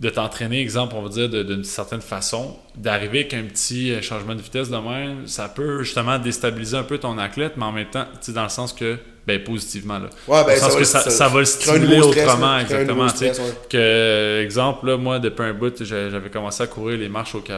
de 0.00 0.10
t'entraîner, 0.10 0.60
exemple, 0.60 0.94
on 0.96 1.02
va 1.02 1.08
dire, 1.08 1.28
d'une 1.44 1.64
certaine 1.64 2.00
façon, 2.02 2.56
d'arriver 2.76 3.20
avec 3.20 3.34
un 3.34 3.44
petit 3.44 3.92
euh, 3.92 4.02
changement 4.02 4.34
de 4.34 4.42
vitesse 4.42 4.68
de 4.70 4.76
même, 4.76 5.26
ça 5.26 5.48
peut 5.48 5.82
justement 5.82 6.18
déstabiliser 6.18 6.76
un 6.76 6.82
peu 6.84 6.98
ton 6.98 7.16
athlète, 7.18 7.54
mais 7.56 7.64
en 7.64 7.72
même 7.72 7.88
temps, 7.90 8.06
dans 8.28 8.42
le 8.42 8.48
sens 8.48 8.72
que, 8.72 8.98
ben, 9.26 9.42
positivement, 9.42 9.98
là. 9.98 10.08
Ouais, 10.28 10.44
ben, 10.46 10.56
ça 10.56 10.68
va 10.68 10.76
que 10.76 10.84
ça, 10.84 11.00
ça- 11.00 11.10
ça 11.10 11.28
va 11.28 11.40
le 11.40 11.44
stimuler 11.44 12.00
stress, 12.02 12.24
autrement, 12.26 12.58
exactement. 12.60 13.08
stress, 13.08 13.38
ouais. 13.38 13.44
Que, 13.68 14.40
exemple, 14.42 14.86
là, 14.86 14.96
moi, 14.96 15.18
depuis 15.18 15.42
un 15.44 15.52
bout, 15.52 15.74
j'avais 15.82 16.30
commencé 16.32 16.62
à 16.62 16.66
courir 16.68 16.98
les 16.98 17.08
marches 17.08 17.34
au 17.34 17.40
cap. 17.40 17.56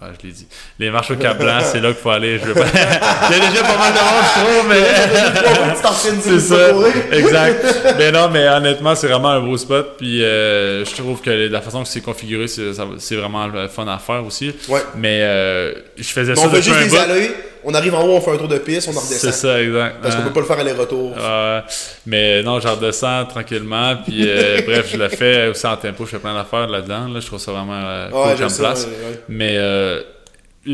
ah, 0.00 0.06
je 0.20 0.26
l'ai 0.26 0.32
dit. 0.32 0.46
Les 0.78 0.90
marches 0.90 1.10
au 1.10 1.16
cap 1.16 1.38
blanc, 1.38 1.58
c'est 1.62 1.80
là 1.80 1.88
qu'il 1.92 2.02
faut 2.02 2.10
aller. 2.10 2.38
Je 2.38 2.46
veux 2.46 2.54
pas... 2.54 2.60
Il 3.30 3.36
y 3.36 3.40
a 3.40 3.50
déjà 3.50 3.62
pas 3.62 3.78
mal 3.78 3.92
de 3.92 3.98
monde, 3.98 4.24
je 4.24 4.40
trouve, 4.40 4.68
mais. 4.68 6.22
C'est 6.22 6.40
ça, 6.40 6.70
exact. 7.12 7.64
Mais 7.98 8.10
non, 8.12 8.28
mais 8.30 8.48
honnêtement, 8.48 8.94
c'est 8.94 9.08
vraiment 9.08 9.30
un 9.30 9.40
beau 9.40 9.56
spot. 9.56 9.96
Puis 9.98 10.22
euh, 10.24 10.84
je 10.84 10.94
trouve 10.94 11.20
que 11.20 11.30
la 11.30 11.60
façon 11.60 11.82
que 11.82 11.88
c'est 11.88 12.00
configuré, 12.00 12.46
c'est 12.48 13.16
vraiment 13.16 13.48
fun 13.68 13.86
à 13.86 13.98
faire 13.98 14.24
aussi. 14.24 14.52
Ouais. 14.68 14.80
Mais 14.96 15.20
euh, 15.22 15.72
je 15.96 16.04
faisais 16.04 16.32
Mais 16.32 16.36
ça 16.36 16.42
on 16.46 16.48
depuis 16.48 16.62
juste 16.62 16.76
un 16.76 17.06
des 17.06 17.26
bout. 17.28 17.34
On 17.64 17.74
arrive 17.74 17.94
en 17.94 18.02
haut, 18.06 18.12
on 18.16 18.20
fait 18.20 18.30
un 18.32 18.36
tour 18.36 18.48
de 18.48 18.58
piste, 18.58 18.88
on 18.88 18.96
en 18.96 19.00
redescend. 19.00 19.18
C'est 19.18 19.32
ça, 19.32 19.62
exact. 19.62 19.96
Parce 20.02 20.14
qu'on 20.16 20.22
peut 20.22 20.32
pas 20.32 20.40
le 20.40 20.46
faire 20.46 20.58
aller-retour. 20.58 21.12
Ouais. 21.16 21.60
mais 22.06 22.42
non, 22.42 22.60
j'en 22.60 22.74
redescends 22.74 23.24
tranquillement. 23.26 23.96
Puis 24.04 24.24
euh, 24.26 24.60
bref, 24.66 24.88
je 24.92 24.96
le 24.96 25.08
fais 25.08 25.48
aussi 25.48 25.66
en 25.66 25.76
tempo. 25.76 26.04
Je 26.04 26.10
fais 26.10 26.18
plein 26.18 26.34
d'affaires 26.34 26.66
là-dedans. 26.68 27.08
Là, 27.08 27.20
je 27.20 27.26
trouve 27.26 27.38
ça 27.38 27.52
vraiment 27.52 27.80
euh, 27.82 28.08
cool 28.10 28.18
Ouais, 28.20 28.34
comme 28.38 28.48
je 28.48 28.48
sais, 28.48 28.58
place. 28.62 28.84
ouais, 28.86 28.90
ouais. 28.90 29.20
Mais 29.28 29.56
euh, 29.58 30.00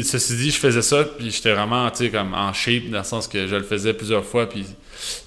ceci 0.03 0.37
dit, 0.37 0.51
je 0.51 0.59
faisais 0.59 0.83
ça, 0.83 1.05
puis 1.05 1.31
j'étais 1.31 1.53
vraiment, 1.53 1.89
tu 1.91 2.05
sais, 2.05 2.11
comme 2.11 2.35
en 2.35 2.53
shape, 2.53 2.91
dans 2.91 2.99
le 2.99 3.05
sens 3.05 3.27
que 3.29 3.47
je 3.47 3.57
le 3.57 3.63
faisais 3.63 3.95
plusieurs 3.95 4.25
fois, 4.25 4.47
puis, 4.49 4.67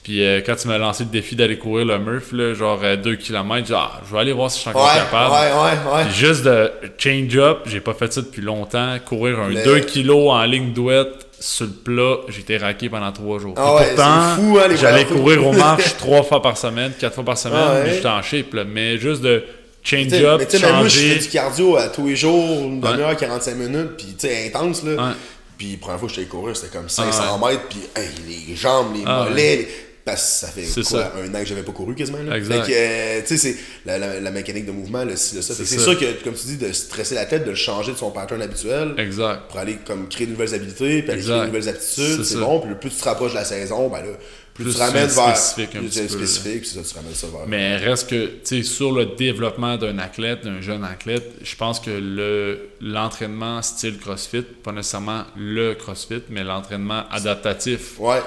puis 0.03 0.24
euh, 0.24 0.41
quand 0.46 0.56
tu 0.56 0.68
m'as 0.68 0.77
lancé 0.77 1.03
le 1.06 1.10
défi 1.10 1.36
d'aller 1.36 1.58
courir 1.58 1.86
le 1.86 1.98
Murph, 1.98 2.32
là, 2.32 2.53
genre 2.53 2.80
2 3.01 3.15
km, 3.15 3.72
ah, 3.75 4.01
je 4.08 4.13
vais 4.13 4.20
aller 4.20 4.34
voir 4.34 4.51
si 4.51 4.58
je 4.58 4.62
suis 4.62 4.70
encore 4.70 4.84
Ouais, 4.86 5.00
capable. 5.00 5.32
ouais, 5.34 5.39
ouais, 5.51 5.96
ouais. 5.98 6.03
Puis 6.06 6.13
juste 6.13 6.44
de 6.44 6.72
change-up, 6.98 7.60
j'ai 7.65 7.80
pas 7.80 7.94
fait 7.96 8.12
ça 8.13 8.22
depuis 8.22 8.41
longtemps, 8.44 8.98
courir 9.03 9.39
un 9.39 9.50
Le- 9.50 9.63
2 9.63 9.80
kg 9.80 10.10
en 10.12 10.44
ligne 10.44 10.74
douette 10.74 11.27
sur 11.41 11.65
le 11.65 11.71
plat, 11.71 12.15
j'étais 12.29 12.55
raqué 12.57 12.88
pendant 12.89 13.12
3 13.12 13.39
jours. 13.39 13.53
Ah 13.57 13.75
ouais, 13.75 13.88
pourtant, 13.88 14.03
hein, 14.05 14.75
j'allais 14.79 15.05
courir 15.05 15.45
aux 15.45 15.51
marches 15.67 15.98
3 15.98 16.24
fois 16.24 16.41
par 16.41 16.55
semaine, 16.57 16.93
4 16.98 17.13
fois 17.15 17.25
par 17.25 17.38
semaine, 17.38 17.60
Ah 17.62 17.74
ouais. 17.83 17.91
j'étais 17.95 18.07
en 18.07 18.21
shape, 18.21 18.53
là. 18.53 18.63
mais 18.63 18.98
juste 18.98 19.21
de 19.21 19.43
T'sais, 19.83 20.03
change-up, 20.03 20.41
mais 20.53 20.60
même 20.60 20.75
moi, 20.75 20.83
je 20.88 20.89
changer... 20.89 21.10
fais 21.15 21.19
du 21.19 21.27
cardio 21.29 21.75
à 21.75 21.88
tous 21.89 22.07
les 22.07 22.15
jours, 22.15 22.62
une 22.67 22.83
Ouais. 22.83 22.91
demi-heure, 22.91 23.17
45 23.17 23.55
minutes, 23.55 23.98
puis 23.98 24.07
tu 24.17 24.27
sais, 24.27 24.48
intense, 24.48 24.83
là. 24.83 24.91
Ouais. 24.93 25.12
Puis 25.57 25.71
la 25.74 25.77
première 25.79 26.00
fois 26.00 26.07
que 26.10 26.15
j'étais 26.15 26.27
courir, 26.27 26.55
c'était 26.55 26.77
comme 26.77 26.88
500 26.89 27.39
Ah 27.43 27.48
mètres, 27.50 27.63
puis 27.69 27.79
hey, 27.95 28.07
les 28.50 28.55
jambes, 28.55 28.93
les 28.95 29.01
Ah 29.05 29.25
mollets, 29.27 29.55
les- 29.57 29.67
parce 30.05 30.22
que 30.22 30.46
ça 30.46 30.48
fait 30.48 30.63
quoi, 30.63 30.84
ça. 30.84 31.13
un 31.17 31.34
an 31.36 31.39
que 31.39 31.46
j'avais 31.46 31.63
pas 31.63 31.72
couru 31.72 31.93
quasiment. 31.96 32.17
Là? 32.24 32.38
Exact. 32.38 32.65
Fait 32.65 32.72
que, 32.72 32.77
euh, 32.77 33.22
tu 33.22 33.27
sais, 33.27 33.38
c'est 33.38 33.58
la, 33.86 33.98
la, 33.98 34.20
la 34.20 34.31
mécanique 34.31 34.65
de 34.65 34.72
mouvement, 34.72 35.03
le 35.03 35.15
ci, 35.15 35.36
le 35.36 35.41
ça. 35.41 35.53
C'est 35.53 35.65
sûr 35.79 35.98
que, 36.00 36.24
comme 36.24 36.34
tu 36.34 36.48
dis, 36.48 36.58
de 36.58 36.72
stresser 36.72 37.15
la 37.15 37.25
tête, 37.25 37.46
de 37.46 37.50
le 37.51 37.55
changer 37.55 37.91
de 37.93 37.98
son 37.98 38.12
pattern 38.12 38.41
habituel 38.41 38.93
Exact. 38.98 39.48
pour 39.50 39.60
aller 39.60 39.77
comme 39.86 40.08
créer 40.10 40.27
de 40.27 40.31
nouvelles 40.31 40.53
habilités, 40.53 41.01
puis 41.03 41.12
aller 41.12 41.22
créer 41.22 41.39
de 41.41 41.46
nouvelles 41.46 41.70
aptitudes, 41.70 42.24
C'est 42.24 42.38
bon. 42.38 42.60
Puis 42.62 42.74
plus 42.75 42.89
tu 42.89 42.98
te 42.98 43.03
rapproches 43.05 43.31
de 43.31 43.38
la 43.38 43.46
saison, 43.46 43.88
ben 43.89 44.00
là, 44.00 44.08
plus, 44.53 44.65
Plus 44.65 44.74
tu 44.74 44.79
ramènes 44.79 45.08
vers. 45.08 45.38
spécifiques 45.38 45.75
un 45.75 45.79
plus 45.79 45.88
petit 45.89 46.01
peu, 46.01 46.08
spécifique, 46.10 46.62
puis 46.62 46.70
c'est 46.74 46.84
ça, 46.84 46.89
tu 46.91 46.96
ramènes 46.98 47.13
ça 47.15 47.27
vers. 47.27 47.48
Mais 47.48 47.77
reste 47.77 48.10
que, 48.10 48.25
tu 48.25 48.34
sais, 48.43 48.63
sur 48.63 48.91
le 48.91 49.05
développement 49.05 49.77
d'un 49.77 49.98
athlète, 49.98 50.43
d'un 50.43 50.60
jeune 50.60 50.84
athlète, 50.84 51.24
je 51.41 51.55
pense 51.55 51.79
que 51.79 51.89
le 51.91 52.70
l'entraînement 52.81 53.62
style 53.62 53.98
CrossFit, 53.98 54.41
pas 54.41 54.72
nécessairement 54.74 55.24
le 55.38 55.74
CrossFit, 55.75 56.24
mais 56.29 56.43
l'entraînement 56.43 57.03
adaptatif 57.12 57.98
Ouais. 58.00 58.20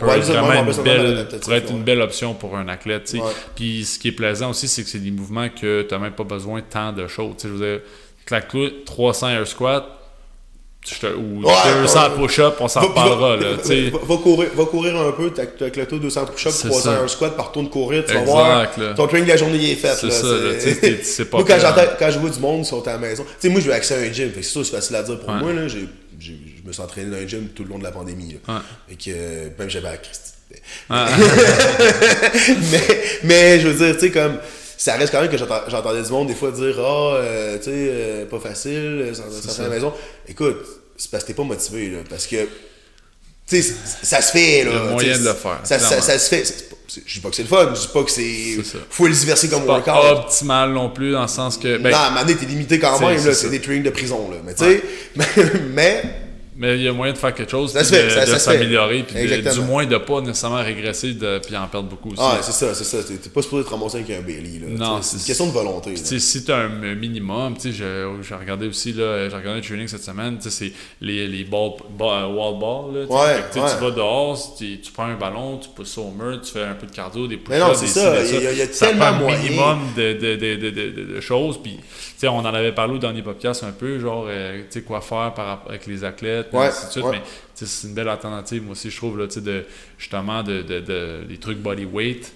Peut 0.00 0.06
Ouais, 0.06 0.18
être 0.18 0.24
ça, 0.24 0.40
vraiment 0.40 0.70
une 0.72 0.82
belle, 0.82 1.28
pourrait 1.40 1.56
être 1.58 1.70
une 1.70 1.82
belle 1.84 2.00
option 2.02 2.34
pour 2.34 2.56
un 2.56 2.68
athlète. 2.68 3.10
Ouais. 3.14 3.20
Puis 3.54 3.84
ce 3.84 3.98
qui 3.98 4.08
est 4.08 4.12
plaisant 4.12 4.50
aussi, 4.50 4.66
c'est 4.68 4.82
que 4.82 4.88
c'est 4.88 4.98
des 4.98 5.10
mouvements 5.10 5.48
que 5.48 5.82
tu 5.82 5.94
n'as 5.94 6.00
même 6.00 6.12
pas 6.12 6.24
besoin 6.24 6.60
de 6.60 6.64
tant 6.68 6.92
de 6.92 7.06
choses. 7.06 7.34
Je 7.42 7.48
veux 7.48 7.58
dire, 7.72 7.80
claque-toi 8.26 8.68
300 8.86 9.28
air 9.30 9.46
squat 9.46 9.96
je 10.88 10.94
te- 10.98 11.14
ou 11.14 11.42
Ouais, 11.44 11.52
200 11.82 12.00
ouais. 12.00 12.08
push-up, 12.26 12.54
on 12.58 12.66
s'en 12.66 12.80
reparlera. 12.80 13.36
va- 13.36 13.42
Là, 13.42 13.50
va, 13.52 13.98
va 13.98 14.16
courir, 14.16 14.48
va 14.54 14.64
courir 14.64 14.96
un 14.98 15.12
peu, 15.12 15.30
t'as 15.30 15.42
avec 15.60 15.76
le 15.76 15.84
taux 15.86 15.98
200 15.98 16.24
push-ups, 16.24 16.54
C'est 16.54 16.68
300 16.68 16.90
ça. 16.92 17.00
un 17.02 17.06
squat, 17.08 17.36
par 17.36 17.48
retourne 17.48 17.68
courir, 17.68 18.02
tu 18.06 18.14
vas 18.14 18.20
Exact, 18.20 18.32
voir. 18.32 18.66
là. 18.78 18.94
Ton 18.94 19.06
training 19.06 19.26
de 19.26 19.32
la 19.32 19.36
journée 19.36 19.58
il 19.58 19.70
est 19.72 19.74
fait. 19.74 19.88
C'est 19.88 20.10
ça, 20.10 20.26
pas 21.26 21.36
moi, 21.36 21.46
quand, 21.46 22.10
je 22.10 22.18
vois 22.18 22.30
du 22.30 22.40
monde, 22.40 22.60
ils 22.60 22.64
sont 22.64 22.82
à 22.88 22.92
la 22.92 22.98
maison. 22.98 23.26
Sais, 23.38 23.50
moi, 23.50 23.60
j'ai 23.60 23.68
eu 23.68 23.72
accès 23.72 23.94
à 23.94 23.98
un 24.08 24.10
gym, 24.10 24.30
c'est 24.34 24.42
sûr, 24.42 24.64
c'est 24.64 24.74
facile 24.74 24.96
à 24.96 25.02
dire 25.02 25.20
pour 25.20 25.30
moi. 25.32 25.52
Là, 25.52 25.66
je 26.62 26.66
me 26.68 26.72
suis 26.72 26.82
entraîné 26.82 27.10
dans 27.10 27.16
un 27.16 27.26
gym 27.26 27.48
tout 27.54 27.64
le 27.64 27.70
long 27.70 27.78
de 27.78 27.84
la 27.84 27.92
pandémie. 27.92 28.38
Ouais. 28.48 28.54
Fait 28.88 28.94
que, 28.96 29.10
euh, 29.16 29.48
même 29.58 29.70
j'avais 29.70 29.88
à 29.88 29.96
Christy. 29.96 30.32
Ah. 30.88 31.08
mais, 32.72 33.02
mais 33.24 33.60
je 33.60 33.68
veux 33.68 33.86
dire, 33.86 33.94
tu 33.94 34.00
sais, 34.06 34.10
comme. 34.10 34.38
Ça 34.76 34.94
reste 34.96 35.12
quand 35.12 35.20
même 35.20 35.30
que 35.30 35.36
j'entendais 35.36 36.02
du 36.02 36.10
monde 36.10 36.28
des 36.28 36.34
fois 36.34 36.50
dire 36.52 36.74
Ah, 36.78 37.14
euh, 37.16 37.58
tu 37.58 37.64
sais, 37.64 37.70
euh, 37.74 38.24
pas 38.26 38.40
facile, 38.40 39.10
ça, 39.12 39.24
ça 39.42 39.52
fait 39.52 39.62
la 39.62 39.68
maison. 39.68 39.92
Écoute, 40.26 40.56
c'est 40.96 41.10
parce 41.10 41.22
que 41.22 41.28
t'es 41.28 41.34
pas 41.34 41.42
motivé, 41.44 41.90
là. 41.90 41.98
Parce 42.08 42.26
que. 42.26 42.48
Tu 43.46 43.62
sais, 43.62 43.74
ça 44.02 44.22
se 44.22 44.32
fait, 44.32 44.64
là. 44.64 44.70
Il 44.70 44.74
y 44.74 44.78
a 44.78 44.80
tu 44.86 44.92
moyen 44.92 45.18
de 45.18 45.24
le 45.24 45.34
faire, 45.34 45.60
Ça, 45.64 45.78
ça, 45.78 46.00
se 46.18 46.28
fait. 46.28 46.44
C'est 46.44 46.70
pas- 46.70 46.76
c'est- 46.88 47.02
Je 47.04 47.14
dis 47.14 47.20
pas 47.20 47.28
que 47.28 47.36
c'est 47.36 47.42
le 47.42 47.48
fun, 47.48 47.72
je 47.74 47.80
dis 47.80 47.88
pas 47.88 48.02
que 48.04 48.10
c'est. 48.10 48.56
C'est. 48.64 48.78
Faut 48.88 49.06
le 49.06 49.12
diversifier 49.12 49.50
comme 49.54 49.66
pas 49.66 49.80
workout. 49.84 50.18
optimal 50.24 50.72
non 50.72 50.88
plus, 50.90 51.12
dans 51.12 51.22
le 51.22 51.28
sens 51.28 51.58
que. 51.58 51.76
ben, 51.76 51.90
non, 51.90 51.96
à 51.98 52.06
un 52.06 52.10
moment 52.10 52.22
donné, 52.22 52.36
t'es 52.36 52.46
limité 52.46 52.78
quand 52.78 52.98
même, 53.00 53.18
c'est 53.18 53.28
là. 53.28 53.34
C'est 53.34 53.50
des 53.50 53.60
trainings 53.60 53.82
de 53.82 53.90
prison, 53.90 54.30
là. 54.30 54.38
Mais 54.44 54.54
tu 54.54 54.64
sais, 54.64 54.82
mais. 55.16 55.26
Mais 55.74 56.02
il 56.62 56.82
y 56.82 56.88
a 56.88 56.92
moyen 56.92 57.12
de 57.12 57.18
faire 57.18 57.34
quelque 57.34 57.50
chose, 57.50 57.72
Ça 57.72 57.80
puis 57.80 57.88
se 57.88 57.94
fait, 57.94 58.04
de, 58.04 58.10
ça- 58.10 58.20
de 58.20 58.26
ça 58.30 58.38
se 58.38 58.50
fait. 58.50 58.56
s'améliorer, 58.58 59.02
puis 59.02 59.14
de- 59.26 59.50
du 59.54 59.60
moins 59.60 59.86
de 59.86 59.96
pas 59.96 60.20
nécessairement 60.20 60.62
régresser, 60.62 61.14
de, 61.14 61.38
puis 61.38 61.56
en 61.56 61.66
perdre 61.68 61.88
beaucoup 61.88 62.08
aussi. 62.10 62.18
Ah, 62.22 62.38
c'est 62.42 62.52
ça, 62.52 62.74
c'est 62.74 62.84
ça. 62.84 62.98
T'es 63.02 63.30
pas 63.30 63.42
supposé 63.42 63.64
te 63.64 63.70
ramasser 63.70 63.96
avec 63.98 64.10
un 64.10 64.20
Bailey. 64.22 64.60
Là. 64.60 64.66
Non, 64.68 65.02
c'est 65.02 65.16
une 65.18 65.22
question 65.24 65.46
de 65.46 65.52
volonté. 65.52 65.96
si 65.96 66.44
tu 66.44 66.52
as 66.52 66.56
un 66.56 66.94
minimum, 66.94 67.54
tu 67.56 67.72
sais, 67.72 67.84
j'ai 68.22 68.34
regardé 68.34 68.66
aussi, 68.68 68.92
là, 68.92 69.28
j'ai 69.28 69.36
regardé 69.36 69.58
un 69.60 69.62
training 69.62 69.88
cette 69.88 70.04
semaine, 70.04 70.36
tu 70.38 70.50
sais, 70.50 70.50
c'est 70.50 70.72
les, 71.00 71.26
les 71.26 71.44
ball, 71.44 71.72
ball- 71.98 72.26
wall 72.34 72.58
ball, 72.58 72.94
là. 72.94 73.06
Ouais, 73.08 73.42
Fait 73.52 73.60
ouais. 73.60 73.66
tu 73.76 73.84
vas 73.84 73.90
dehors, 73.90 74.54
tu, 74.58 74.80
tu 74.80 74.92
prends 74.92 75.04
un 75.06 75.16
ballon, 75.16 75.58
tu 75.58 75.68
pousses 75.70 75.96
au 75.98 76.10
mur, 76.10 76.40
tu 76.42 76.52
fais 76.52 76.64
un 76.64 76.74
peu 76.74 76.86
de 76.86 76.92
cardio, 76.92 77.26
des 77.26 77.36
push 77.36 77.48
Mais 77.50 77.58
non, 77.60 77.72
c'est 77.74 77.86
ça, 77.86 78.22
il 78.24 78.42
y 78.42 78.46
a- 78.46 78.52
il 78.52 78.58
y 78.58 78.62
a 78.62 78.66
tellement 78.66 79.04
un 79.06 79.12
moyen. 79.12 79.38
minimum 79.38 79.78
de, 79.96 80.12
de, 80.12 80.36
de, 80.36 81.14
de, 81.14 81.20
choses, 81.20 81.58
puis, 81.62 81.76
tu 81.76 81.82
sais, 82.18 82.28
on 82.28 82.38
en 82.38 82.44
avait 82.44 82.72
parlé 82.72 82.94
au 82.94 82.98
dernier 82.98 83.22
podcast 83.22 83.62
un 83.64 83.72
peu, 83.72 83.98
genre, 83.98 84.26
euh, 84.28 84.58
tu 84.70 84.78
sais, 84.78 84.82
quoi 84.82 85.00
faire 85.00 85.32
par, 85.34 85.64
avec 85.68 85.86
les 85.86 86.04
athlètes, 86.04 86.49
Ouais, 86.52 86.66
ainsi 86.66 86.86
de 86.86 86.90
suite, 86.90 87.04
ouais. 87.04 87.10
mais 87.12 87.20
tu 87.20 87.26
sais, 87.54 87.66
c'est 87.66 87.88
une 87.88 87.94
belle 87.94 88.08
alternative, 88.08 88.62
moi 88.62 88.72
aussi, 88.72 88.90
je 88.90 88.96
trouve, 88.96 89.18
là, 89.18 89.26
de, 89.26 89.64
justement, 89.98 90.42
de, 90.42 90.62
de, 90.62 90.80
de, 90.80 91.24
des 91.28 91.38
trucs 91.38 91.58
bodyweight, 91.58 92.32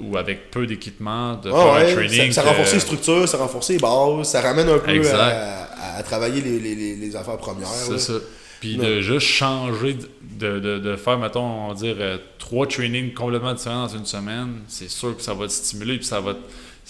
ou 0.00 0.16
avec 0.16 0.50
peu 0.50 0.66
d'équipement, 0.66 1.34
de 1.36 1.50
Ah 1.50 1.56
faire 1.56 1.72
ouais, 1.74 1.92
un 1.92 1.94
training. 1.94 2.32
ça, 2.32 2.42
renforce 2.42 2.72
les 2.72 2.80
structures, 2.80 3.28
ça 3.28 3.38
renforce 3.38 3.70
les 3.70 3.78
bases, 3.78 4.28
ça 4.28 4.40
ramène 4.40 4.68
un 4.68 4.78
peu 4.78 5.02
à, 5.12 6.02
travailler 6.04 6.40
les, 6.40 6.58
les, 6.60 6.94
les, 6.96 7.16
affaires 7.16 7.36
premières. 7.38 7.66
C'est 7.68 7.98
ça. 7.98 8.14
Puis 8.60 8.76
Non. 8.76 8.84
de 8.84 9.00
juste 9.00 9.26
changer, 9.26 9.96
de, 10.38 10.58
de, 10.58 10.78
de 10.78 10.96
faire, 10.96 11.18
mettons, 11.18 11.44
on 11.44 11.68
va 11.68 11.74
dire, 11.74 11.96
euh, 11.98 12.18
trois 12.38 12.66
trainings 12.66 13.12
complètement 13.12 13.54
différents 13.54 13.86
dans 13.86 13.96
une 13.98 14.06
semaine, 14.06 14.60
c'est 14.68 14.88
sûr 14.88 15.16
que 15.16 15.22
ça 15.22 15.34
va 15.34 15.46
te 15.46 15.52
stimuler, 15.52 15.96
puis 15.98 16.06
ça 16.06 16.20
va 16.20 16.34
te, 16.34 16.38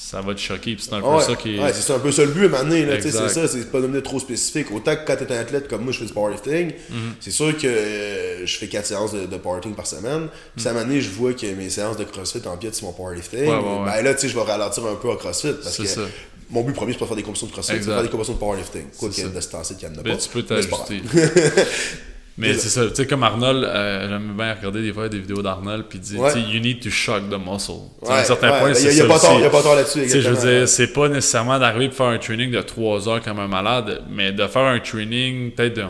ça 0.00 0.21
va 0.21 0.33
te 0.33 0.38
choquer, 0.40 0.76
puis 0.76 0.85
c'est 0.88 0.95
un 0.95 1.00
peu 1.00 1.07
Ouais, 1.09 1.23
ça 1.23 1.35
qui 1.35 1.57
est... 1.57 1.61
ouais, 1.61 1.73
c'est 1.73 1.93
un 1.93 1.99
peu 1.99 2.12
ça 2.12 2.25
le 2.25 2.31
but 2.31 2.55
à 2.55 2.61
un 2.61 2.71
c'est 3.00 3.11
ça, 3.11 3.49
c'est 3.49 3.71
pas 3.71 3.81
devenir 3.81 4.00
trop 4.02 4.21
spécifique. 4.21 4.71
Autant 4.71 4.95
que 4.95 5.00
quand 5.05 5.17
t'es 5.17 5.33
un 5.35 5.40
athlète 5.40 5.67
comme 5.69 5.83
moi, 5.83 5.93
je 5.93 5.99
fais 5.99 6.05
du 6.07 6.12
powerlifting, 6.12 6.73
Mhm. 6.88 7.14
c'est 7.19 7.33
sûr 7.33 7.57
que 7.59 7.67
euh, 7.67 8.47
je 8.47 8.57
fais 8.59 8.69
4 8.69 8.87
séances 8.87 9.12
de, 9.12 9.26
de 9.26 9.37
powerlifting 9.37 9.75
par 9.75 9.87
semaine. 9.88 10.28
Puis 10.57 10.67
à 10.67 10.71
un 10.71 10.75
moment 10.75 10.87
donné, 10.87 11.00
je 11.00 11.11
vois 11.11 11.33
que 11.35 11.47
mes 11.47 11.69
séances 11.69 11.97
de 11.97 12.05
crossfit 12.05 12.40
empiètent 12.47 12.76
sur 12.76 12.87
mon 12.87 12.93
powerlifting. 12.93 13.49
Ouais. 13.49 13.85
Ben 13.87 14.02
là, 14.02 14.14
tu 14.14 14.21
sais, 14.21 14.28
je 14.28 14.35
vais 14.37 14.45
ralentir 14.45 14.87
un 14.87 14.95
peu 14.95 15.11
en 15.11 15.17
crossfit 15.17 15.52
parce 15.62 15.76
que 15.76 15.85
ça. 15.87 16.02
mon 16.50 16.62
but 16.62 16.75
premier, 16.75 16.93
c'est 16.93 16.99
pas 17.00 17.05
de 17.05 17.09
faire 17.09 17.17
des 17.17 17.23
compétitions 17.25 17.49
de 17.49 17.52
crossfit, 17.52 17.73
c'est 17.73 17.78
de 17.81 17.85
faire 17.93 18.02
des 18.02 18.09
compétitions 18.09 18.35
de 18.35 18.38
powerlifting. 18.38 18.85
Quoi 18.99 19.09
qu'il 19.11 19.25
y 19.25 19.26
ait 19.26 19.31
de 19.31 19.40
ce 19.40 19.49
temps-ci 19.49 19.75
qu'il 19.75 19.88
y 19.88 19.90
en 19.90 19.95
a 19.99 20.02
Ben, 20.02 20.12
pas. 20.17 20.23
tu 20.23 20.28
peux 20.28 20.43
t'ajuster. 20.45 21.02
Mais 22.38 22.54
c'est 22.54 22.68
ça, 22.68 22.87
tu 22.87 22.95
sais, 22.95 23.07
comme 23.07 23.23
Arnold, 23.25 23.64
euh, 23.64 24.09
j'aime 24.09 24.33
bien 24.37 24.54
regarder 24.54 24.80
des 24.83 24.92
fois 24.92 25.09
des 25.09 25.18
vidéos 25.18 25.42
d'Arnold, 25.42 25.85
puis 25.88 25.99
il 25.99 26.02
dit, 26.02 26.16
Ouais. 26.16 26.33
tu 26.33 26.38
sais, 26.40 26.47
you 26.49 26.61
need 26.61 26.80
to 26.80 26.88
shock 26.88 27.23
the 27.28 27.33
muscle. 27.35 27.73
Tu 28.00 28.07
sais, 28.07 28.12
à 28.12 28.14
Ouais, 28.14 28.21
un 28.21 28.25
certain 28.25 28.50
ouais, 28.52 28.59
point, 28.61 28.75
c'est 28.75 28.83
ça 28.85 28.90
il 28.92 28.97
y 28.99 29.00
a 29.45 29.50
pas 29.50 29.62
tort 29.62 29.75
là-dessus, 29.75 30.02
Tu 30.02 30.09
sais, 30.09 30.21
je 30.23 30.30
veux 30.30 30.50
dire, 30.59 30.68
c'est 30.68 30.92
pas 30.92 31.09
nécessairement 31.09 31.59
d'arriver 31.59 31.88
pour 31.88 31.97
faire 31.97 32.07
un 32.07 32.18
training 32.18 32.50
de 32.52 32.61
3 32.61 33.09
heures 33.09 33.23
comme 33.23 33.40
un 33.40 33.49
malade, 33.49 34.02
mais 34.11 34.30
de 34.33 34.47
faire 34.47 34.62
un 34.62 34.78
training, 34.78 35.50
peut-être, 35.50 35.76
de- 35.76 35.83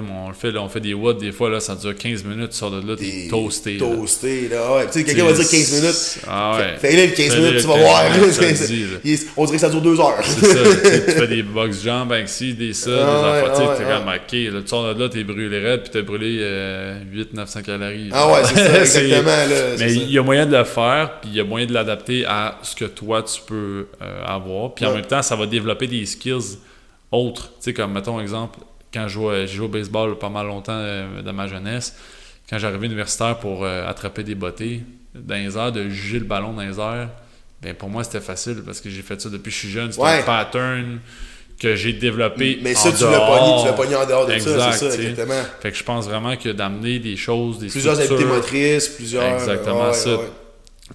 on, 0.00 0.26
on 0.26 0.28
le 0.28 0.34
fait, 0.34 0.50
là, 0.50 0.62
on 0.62 0.68
fait 0.68 0.80
des 0.80 0.94
watts, 0.94 1.18
des 1.18 1.32
fois, 1.32 1.50
là, 1.50 1.60
ça 1.60 1.74
dure 1.74 1.94
15 1.96 2.24
minutes, 2.24 2.50
tu 2.50 2.56
sors 2.56 2.70
de 2.70 2.86
là, 2.86 2.96
t'es 2.96 3.28
toasté. 3.28 3.78
là. 3.78 3.86
Toasté, 3.86 4.48
là. 4.48 4.76
Ouais. 4.76 4.86
Tu 4.86 4.92
sais, 4.92 5.04
quelqu'un 5.04 5.24
va 5.24 5.32
dire 5.32 5.48
15 5.48 5.72
minutes. 5.80 6.18
Ah 6.28 6.56
ouais. 6.58 6.76
Fais-le 6.78 7.06
le 7.10 7.12
15 7.16 7.16
Fais-le 7.32 7.46
minutes, 7.46 7.60
tu 7.60 7.66
vas 7.66 7.74
15 7.74 7.82
voir. 7.82 8.04
On 9.36 9.44
dirait 9.44 9.56
que 9.56 9.60
ça 9.60 9.70
dure 9.70 9.82
2 9.82 10.00
heures. 10.00 10.22
C'est 10.22 10.46
ça, 10.46 10.58
tu 11.06 11.10
fais 11.12 11.26
des 11.26 11.42
box 11.42 11.82
jambs 11.82 12.12
avec 12.12 12.28
ci, 12.28 12.54
des 12.54 12.72
ça, 12.72 12.90
des 12.90 12.96
Ah 13.00 13.22
ouais, 13.22 13.38
affaires, 13.38 13.52
tu 13.52 13.56
sais, 13.58 13.66
ouais, 13.68 13.76
t'es 13.76 13.84
comme 13.84 14.08
ok, 14.08 14.54
là, 14.54 14.60
tu 14.62 14.68
sors 14.68 14.94
de 14.94 15.00
là, 15.02 15.08
t'es 15.08 15.24
brûlé 15.24 15.58
raide, 15.58 15.82
puis 15.82 15.90
t'as 15.92 16.02
brûlé 16.02 16.38
euh, 16.40 16.98
800-900 17.34 17.62
calories. 17.62 18.08
Ah 18.12 18.32
ouais, 18.32 18.40
c'est 18.44 18.56
ça, 18.56 18.80
exactement. 18.80 19.24
Là, 19.26 19.76
Mais 19.78 19.92
il 19.94 20.10
y 20.10 20.18
a 20.18 20.22
moyen 20.22 20.46
de 20.46 20.56
le 20.56 20.64
faire, 20.64 21.20
puis 21.20 21.30
il 21.30 21.36
y 21.36 21.40
a 21.40 21.44
moyen 21.44 21.66
de 21.66 21.72
l'adapter 21.72 22.24
à 22.26 22.58
ce 22.62 22.74
que 22.76 22.84
toi 22.84 23.22
tu 23.22 23.40
peux 23.46 23.86
euh, 24.02 24.24
avoir. 24.24 24.74
Puis 24.74 24.84
en 24.86 24.94
même 24.94 25.04
temps, 25.04 25.22
ça 25.22 25.36
va 25.36 25.46
développer 25.46 25.86
des 25.86 26.04
skills 26.06 26.58
autres. 27.10 27.48
Tu 27.48 27.52
sais, 27.60 27.72
comme 27.72 27.92
mettons 27.92 28.20
exemple, 28.20 28.58
quand 28.92 29.08
je 29.08 29.14
jouais, 29.14 29.46
j'ai 29.46 29.56
joué 29.56 29.66
au 29.66 29.70
baseball 29.70 30.18
pas 30.18 30.28
mal 30.28 30.46
longtemps 30.46 30.72
euh, 30.74 31.22
dans 31.22 31.32
ma 31.32 31.46
jeunesse, 31.46 31.96
quand 32.48 32.58
j'arrivais 32.58 32.86
universitaire 32.86 33.38
pour 33.38 33.64
euh, 33.64 33.88
attraper 33.88 34.22
des 34.22 34.34
bottées 34.34 34.82
dans 35.14 35.34
les 35.34 35.56
airs, 35.56 35.72
de 35.72 35.88
juger 35.88 36.18
le 36.18 36.24
ballon 36.24 36.52
dans 36.52 36.62
les 36.62 36.78
airs, 36.78 37.08
ben 37.62 37.74
pour 37.74 37.88
moi 37.88 38.02
c'était 38.04 38.20
facile 38.20 38.62
parce 38.64 38.80
que 38.80 38.90
j'ai 38.90 39.02
fait 39.02 39.20
ça 39.20 39.28
depuis 39.28 39.50
que 39.50 39.54
je 39.54 39.58
suis 39.58 39.70
jeune. 39.70 39.90
Ouais. 39.98 40.18
un 40.18 40.22
pattern 40.22 41.00
que 41.58 41.76
j'ai 41.76 41.92
développé. 41.92 42.58
Mais 42.60 42.74
ça, 42.74 42.88
en 42.88 42.92
tu 42.92 43.04
l'as 43.04 43.20
pogné, 43.20 43.60
tu 43.60 43.66
l'as 43.66 43.72
pogné 43.72 43.94
en 43.94 44.04
dehors 44.04 44.26
de 44.26 44.32
Exact, 44.32 44.58
ça, 44.58 44.72
c'est 44.72 44.90
ça, 44.90 44.94
exactement. 44.96 45.42
Fait 45.60 45.70
que 45.70 45.76
je 45.78 45.84
pense 45.84 46.06
vraiment 46.06 46.36
que 46.36 46.48
d'amener 46.48 46.98
des 46.98 47.16
choses, 47.16 47.60
des 47.60 47.68
Plusieurs 47.68 48.00
habiletés 48.00 48.24
motrices, 48.24 48.88
plusieurs. 48.88 49.34
Exactement 49.34 49.88
ouais, 49.88 49.92
ça. 49.92 50.16
ouais. 50.16 50.30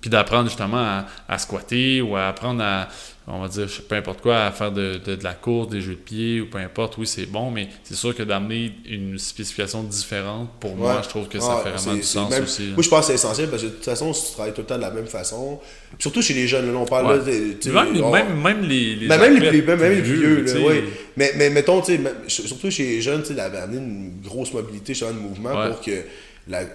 Puis 0.01 0.09
d'apprendre 0.09 0.47
justement 0.49 0.77
à, 0.77 1.05
à 1.27 1.37
squatter 1.37 2.01
ou 2.01 2.15
à 2.15 2.27
apprendre 2.27 2.61
à, 2.63 2.87
on 3.29 3.41
va 3.41 3.49
dire, 3.49 3.67
je 3.67 3.73
sais, 3.73 3.81
peu 3.81 3.95
importe 3.95 4.21
quoi, 4.21 4.45
à 4.45 4.51
faire 4.51 4.71
de, 4.71 5.01
de, 5.05 5.15
de 5.15 5.23
la 5.23 5.33
course, 5.33 5.67
des 5.67 5.81
jeux 5.81 5.95
de 5.95 5.99
pied 5.99 6.39
ou 6.39 6.45
peu 6.49 6.59
importe, 6.59 6.97
oui, 6.97 7.05
c'est 7.05 7.25
bon, 7.25 7.51
mais 7.51 7.67
c'est 7.83 7.95
sûr 7.95 8.15
que 8.15 8.23
d'amener 8.23 8.71
une 8.89 9.17
spécification 9.19 9.83
différente, 9.83 10.49
pour 10.61 10.75
moi, 10.77 11.01
je 11.03 11.09
trouve 11.09 11.27
que 11.27 11.37
ça 11.39 11.57
fait 11.63 11.71
vraiment 11.71 11.95
du 11.97 12.03
sens 12.03 12.29
même- 12.29 12.43
aussi. 12.43 12.67
là. 12.67 12.73
Moi, 12.75 12.83
je 12.83 12.89
pense 12.89 12.99
que 13.01 13.05
c'est 13.07 13.13
essentiel 13.15 13.49
parce 13.49 13.63
que 13.63 13.67
de 13.67 13.71
toute 13.73 13.83
façon, 13.83 14.13
si 14.13 14.27
tu 14.27 14.31
travailles 14.33 14.53
tout 14.53 14.61
le 14.61 14.67
temps 14.67 14.77
de 14.77 14.81
la 14.81 14.91
même 14.91 15.07
façon, 15.07 15.59
surtout 15.99 16.21
chez 16.21 16.35
les 16.35 16.47
jeunes, 16.47 16.71
là, 16.71 16.77
on 16.79 16.85
parle 16.85 17.07
Ouais. 17.07 17.17
là, 17.17 17.23
de- 17.23 17.53
tu 17.59 17.69
sais, 17.69 17.71
même, 17.71 17.91
même, 18.11 18.41
même 18.41 18.61
les, 18.61 18.95
les 18.95 19.07
Ben, 19.07 19.17
même, 19.19 19.33
les, 19.37 19.61
même, 19.61 19.81
les 19.81 20.01
vieux, 20.01 20.43
là, 20.45 20.59
ouais. 20.61 20.83
mais, 21.17 21.33
mais 21.35 21.49
mettons, 21.49 21.81
tu 21.81 21.93
sais, 21.93 21.97
même- 21.97 22.15
surtout 22.29 22.71
chez 22.71 22.83
les 22.83 23.01
jeunes, 23.01 23.23
tu 23.23 23.29
sais, 23.29 23.33
d'amener 23.33 23.77
une 23.77 24.21
grosse 24.23 24.53
mobilité, 24.53 24.93
justement, 24.93 25.11
de 25.11 25.19
mouvement 25.19 25.53
Ouais. 25.53 25.67
pour 25.71 25.81
que, 25.81 25.91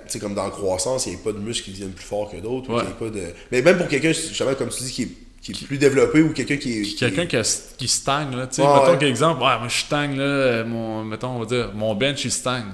sais, 0.06 0.18
comme 0.18 0.35
dans 0.35 0.44
la 0.44 0.50
croissance, 0.50 1.06
il 1.06 1.11
n'y 1.11 1.14
ait 1.16 1.22
pas 1.22 1.32
de 1.32 1.38
muscles 1.38 1.64
qui 1.66 1.70
deviennent 1.72 1.92
plus 1.92 2.04
forts 2.04 2.30
que 2.30 2.37
d'autres. 2.37 2.70
ou 2.70 2.76
Ouais. 2.76 2.82
pas 2.98 3.08
de... 3.08 3.22
Mais 3.50 3.62
même 3.62 3.78
pour 3.78 3.88
quelqu'un, 3.88 4.12
justement, 4.12 4.54
comme 4.54 4.68
tu 4.68 4.82
dis, 4.82 4.92
qui 4.92 5.02
est, 5.02 5.08
qui 5.40 5.52
est 5.52 5.66
plus 5.66 5.78
développé 5.78 6.20
ou 6.22 6.32
quelqu'un 6.32 6.56
qui 6.56 6.78
est. 6.78 6.82
qui 6.82 6.96
Quelqu'un 6.96 7.26
qui, 7.26 7.37
a- 7.37 7.74
qui 7.78 7.88
stagne, 7.88 8.37
là, 8.37 8.46
tu 8.46 8.56
sais, 8.56 8.62
Ouais, 8.62 8.68
mettons 8.74 8.92
ouais. 8.92 8.98
qu'exemple, 8.98 9.40
ouais, 9.42 9.58
moi 9.58 9.68
je 9.68 9.78
stagne, 9.80 10.16
là, 10.16 10.22
euh, 10.24 10.64
mon, 10.64 11.04
mettons, 11.04 11.28
on 11.30 11.38
va 11.40 11.46
dire, 11.46 11.70
mon 11.74 11.94
bench 11.94 12.24
il 12.24 12.30
stagne. 12.32 12.66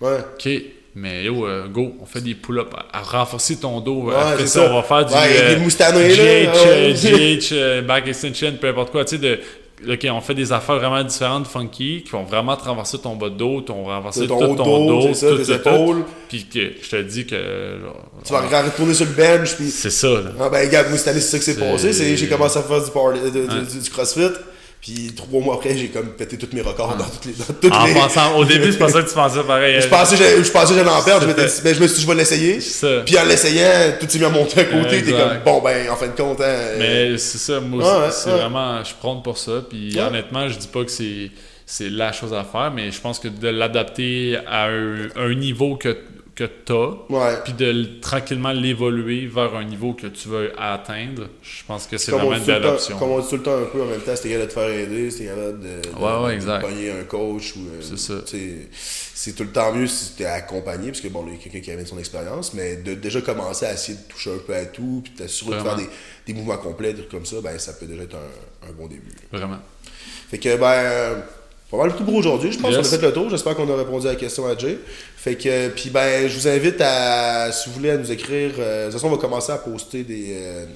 Ouais. 0.00 0.18
OK, 0.34 0.48
mais 0.94 1.24
yo, 1.24 1.46
euh, 1.46 1.68
go, 1.68 1.96
on 2.00 2.06
fait 2.06 2.20
des 2.20 2.34
pull-ups, 2.34 2.70
renforcer 2.92 3.56
ton 3.56 3.80
dos. 3.80 4.02
Ouais, 4.04 4.14
Après 4.14 4.46
ça, 4.46 4.64
ça. 4.66 4.70
on 4.70 4.74
va 4.74 4.82
faire 4.82 5.06
du 5.06 5.14
Ouais, 5.14 5.20
euh, 5.40 5.54
des 5.54 5.60
moustanés, 5.60 6.08
là, 6.10 6.14
GH, 6.14 6.18
ouais. 6.18 6.52
euh, 6.66 6.94
GH, 7.40 7.48
euh, 7.52 7.82
back 7.82 8.06
extension, 8.06 8.52
peu 8.60 8.68
importe 8.68 8.92
quoi. 8.92 9.04
Tu 9.04 9.16
sais, 9.16 9.18
de, 9.18 9.40
OK, 9.88 10.06
on 10.10 10.20
fait 10.20 10.34
des 10.34 10.52
affaires 10.52 10.76
vraiment 10.76 11.02
différentes, 11.02 11.46
funky, 11.46 12.02
qui 12.04 12.10
vont 12.12 12.24
vraiment 12.24 12.56
te 12.56 12.64
renforcer 12.64 12.98
ton 12.98 13.16
bas 13.16 13.28
de 13.30 13.34
dos, 13.36 13.60
ton 13.62 13.84
renforcer 13.84 14.26
Ton 14.26 14.38
tout 14.38 14.56
ton 14.56 14.86
dos, 14.86 15.02
dos, 15.02 15.08
c'est 15.08 15.14
ça, 15.14 15.28
tout, 15.30 15.36
tes 15.38 15.44
tout, 15.44 15.52
épaules. 15.68 16.04
Puis 16.28 16.46
que 16.52 16.60
je 16.82 16.88
te 16.90 17.02
dis 17.02 17.26
que... 17.26 17.36
genre, 17.82 17.96
Tu 18.24 18.32
vas 18.32 18.40
retourner 18.62 18.94
sur 18.94 19.06
le 19.06 19.12
bench, 19.12 19.54
puis. 19.56 19.70
C'est 19.70 19.90
ça, 19.90 20.08
là. 20.08 20.30
Ah 20.40 20.48
ben 20.48 20.66
regarde, 20.66 20.88
moi 20.88 20.98
c'est 20.98 21.10
ça 21.20 21.38
s'est 21.44 21.54
C'est- 21.54 21.60
passé, 21.60 21.92
j'ai 22.16 22.28
commencé 22.28 22.58
à 22.58 22.62
faire 22.62 22.82
du, 22.84 22.90
power- 22.90 23.18
de- 23.20 23.30
de- 23.30 23.80
du 23.82 23.90
crossfit, 23.90 24.20
puis 24.82 25.12
trois 25.16 25.40
mois 25.40 25.54
après 25.54 25.74
j'ai 25.76 25.88
comme 25.88 26.08
pété 26.08 26.36
tous 26.36 26.54
mes 26.54 26.60
records 26.60 26.96
dans 26.96 27.04
toutes 27.04 27.24
les... 27.24 27.32
Dans 27.32 27.54
toutes 27.60 27.72
En 27.72 27.86
les... 27.86 27.94
pensant, 27.94 28.36
au 28.36 28.44
début, 28.44 28.70
c'est 28.72 28.78
pas 28.78 28.88
ça 28.88 29.00
que 29.00 29.08
tu 29.08 29.14
pensais 29.14 29.42
pareil. 29.44 29.80
Je 29.80 29.86
euh, 29.86 29.88
pensais 29.90 30.16
que 30.16 30.22
j'allais- 30.22 30.44
je 30.44 30.50
pensais 30.50 30.74
j'allais 30.74 30.90
en 30.90 31.02
perdre, 31.02 31.22
je, 31.22 31.28
m'étais 31.28 31.46
C'est 31.48 31.62
dit, 31.62 31.68
ben, 31.68 31.74
je 31.76 31.80
me 31.80 31.86
suis 31.86 31.96
dit 31.96 32.02
je 32.02 32.06
vais 32.08 32.14
l'essayer, 32.16 32.60
C'est 32.60 32.86
ça. 32.98 33.02
puis 33.06 33.16
en 33.18 33.24
l'essayant, 33.24 33.92
tout 34.00 34.06
s'est 34.08 34.18
mis 34.18 34.24
à 34.24 34.28
monter 34.28 34.60
à 34.60 34.64
côté, 34.64 35.02
t'es 35.02 35.12
comme 35.12 35.38
bon 35.44 35.62
ben 35.62 35.88
en 35.88 35.94
fin 35.96 36.08
de 36.08 36.12
compte, 36.12 36.40
hein, 36.40 36.44
euh, 36.44 36.76
Mais 37.12 37.18
c'est 37.18 37.38
ça, 37.38 37.60
moi, 37.60 37.82
Ouais, 38.00 38.04
ouais, 38.06 38.10
c'est 38.10 38.30
ouais. 38.30 38.36
vraiment, 38.38 38.82
je 38.84 38.92
prône 38.94 39.22
pour 39.22 39.38
ça. 39.38 39.62
Puis 39.70 39.94
Ouais. 39.94 40.02
honnêtement, 40.02 40.48
je 40.48 40.58
dis 40.58 40.68
pas 40.68 40.84
que 40.84 40.90
c'est, 40.90 41.30
c'est 41.64 41.88
la 41.88 42.12
chose 42.12 42.34
à 42.34 42.42
faire, 42.42 42.72
mais 42.74 42.90
je 42.90 43.00
pense 43.00 43.20
que 43.20 43.28
de 43.28 43.48
l'adapter 43.48 44.36
à 44.48 44.64
un, 44.66 45.06
un 45.16 45.34
niveau 45.34 45.76
que, 45.76 45.96
que 46.34 46.44
tu 46.44 46.72
as, 46.72 47.42
puis 47.44 47.52
de 47.52 48.00
tranquillement 48.00 48.52
l'évoluer 48.52 49.26
vers 49.26 49.54
un 49.54 49.64
niveau 49.64 49.92
que 49.92 50.06
tu 50.06 50.28
veux 50.28 50.52
atteindre, 50.58 51.28
je 51.42 51.62
pense 51.66 51.86
que 51.86 51.98
c'est 51.98 52.10
vraiment 52.10 52.34
une 52.34 52.44
belle 52.44 52.64
option. 52.64 52.98
comme 52.98 53.10
on 53.10 53.20
dit 53.20 53.28
tout 53.28 53.36
le 53.36 53.42
temps 53.42 53.56
un 53.56 53.66
peu 53.66 53.82
en 53.82 53.86
même 53.86 54.00
temps, 54.00 54.16
c'était 54.16 54.30
capable 54.30 54.48
de 54.48 54.54
te 54.54 54.60
faire 54.60 54.68
aider, 54.68 55.10
c'était 55.10 55.26
capable 55.26 55.60
de, 55.60 56.60
pogner 56.60 56.90
un 56.90 57.04
coach 57.04 57.54
ou 57.56 57.60
euh, 57.60 57.96
C'est 57.96 58.24
tu 58.24 58.68
c'est 59.14 59.34
tout 59.36 59.44
le 59.44 59.50
temps 59.50 59.72
mieux 59.72 59.86
si 59.86 60.16
t'es 60.16 60.24
accompagné 60.24 60.88
parce 60.88 61.00
que 61.00 61.06
bon 61.06 61.24
il 61.28 61.34
y 61.34 61.36
a 61.36 61.38
quelqu'un 61.38 61.60
qui 61.60 61.70
amène 61.70 61.86
son 61.86 61.98
expérience 61.98 62.54
mais 62.54 62.76
de 62.76 62.94
déjà 62.94 63.20
commencer 63.20 63.66
à 63.66 63.72
essayer 63.74 63.96
de 63.96 64.02
toucher 64.08 64.32
un 64.32 64.38
peu 64.38 64.52
à 64.52 64.64
tout 64.64 65.02
puis 65.04 65.12
t'assurer 65.12 65.58
de 65.58 65.62
faire 65.62 65.76
des, 65.76 65.88
des 66.26 66.34
mouvements 66.34 66.56
complets 66.56 66.92
des 66.92 67.02
trucs 67.02 67.10
comme 67.12 67.26
ça 67.26 67.36
ben 67.40 67.56
ça 67.56 67.74
peut 67.74 67.86
déjà 67.86 68.02
être 68.02 68.16
un, 68.16 68.68
un 68.68 68.72
bon 68.72 68.88
début. 68.88 69.12
Vraiment. 69.30 69.58
fait 70.28 70.38
que 70.38 70.56
ben 70.56 71.22
pas 71.72 71.78
mal 71.78 71.96
tout 71.96 72.04
pour 72.04 72.14
aujourd'hui. 72.14 72.52
Je 72.52 72.58
pense 72.58 72.70
Yes. 72.70 72.88
qu'on 72.88 72.94
a 72.94 72.98
fait 73.00 73.06
le 73.06 73.12
tour. 73.12 73.28
J'espère 73.30 73.56
qu'on 73.56 73.68
a 73.72 73.76
répondu 73.76 74.06
à 74.06 74.10
la 74.10 74.16
question 74.16 74.46
à 74.46 74.56
Jay. 74.56 74.78
Fait 75.16 75.34
que 75.36 75.68
puis 75.70 75.90
ben 75.90 76.28
je 76.28 76.34
vous 76.38 76.46
invite 76.46 76.80
à 76.80 77.50
si 77.50 77.68
vous 77.68 77.74
voulez 77.76 77.90
à 77.90 77.96
nous 77.96 78.12
écrire 78.12 78.52
euh, 78.58 78.86
de 78.86 78.90
toute 78.92 79.00
façon 79.00 79.08
on 79.08 79.16
va 79.16 79.20
commencer 79.20 79.50
à 79.52 79.58
poster 79.58 80.04
des 80.04 80.26
euh, 80.32 80.66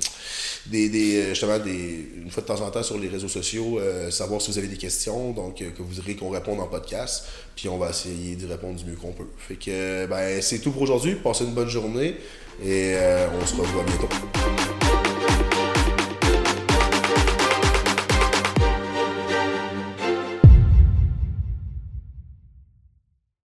des, 0.66 0.88
des, 0.88 1.16
euh, 1.16 1.28
justement 1.30 1.58
des 1.58 2.08
une 2.24 2.30
fois 2.30 2.42
de 2.42 2.48
temps 2.48 2.60
en 2.60 2.70
temps 2.70 2.82
sur 2.82 2.98
les 2.98 3.08
réseaux 3.08 3.28
sociaux 3.28 3.78
euh, 3.78 4.10
savoir 4.10 4.40
si 4.40 4.50
vous 4.50 4.58
avez 4.58 4.66
des 4.68 4.76
questions 4.76 5.30
donc 5.32 5.60
euh, 5.62 5.70
que 5.70 5.82
vous 5.82 5.88
voudrez 5.94 6.14
qu'on 6.16 6.30
réponde 6.30 6.58
en 6.60 6.66
podcast 6.66 7.24
puis 7.54 7.68
on 7.68 7.78
va 7.78 7.90
essayer 7.90 8.34
d'y 8.34 8.46
répondre 8.46 8.74
du 8.76 8.84
mieux 8.84 8.96
qu'on 8.96 9.12
peut. 9.12 9.28
Fait 9.38 9.54
que 9.56 10.06
ben 10.06 10.40
c'est 10.40 10.58
tout 10.60 10.70
pour 10.72 10.82
aujourd'hui. 10.82 11.14
Passez 11.16 11.44
une 11.44 11.54
bonne 11.54 11.68
journée 11.68 12.16
et 12.64 12.94
euh, 12.96 13.26
on 13.40 13.46
se 13.46 13.54
revoit 13.54 13.84
bientôt 13.84 14.08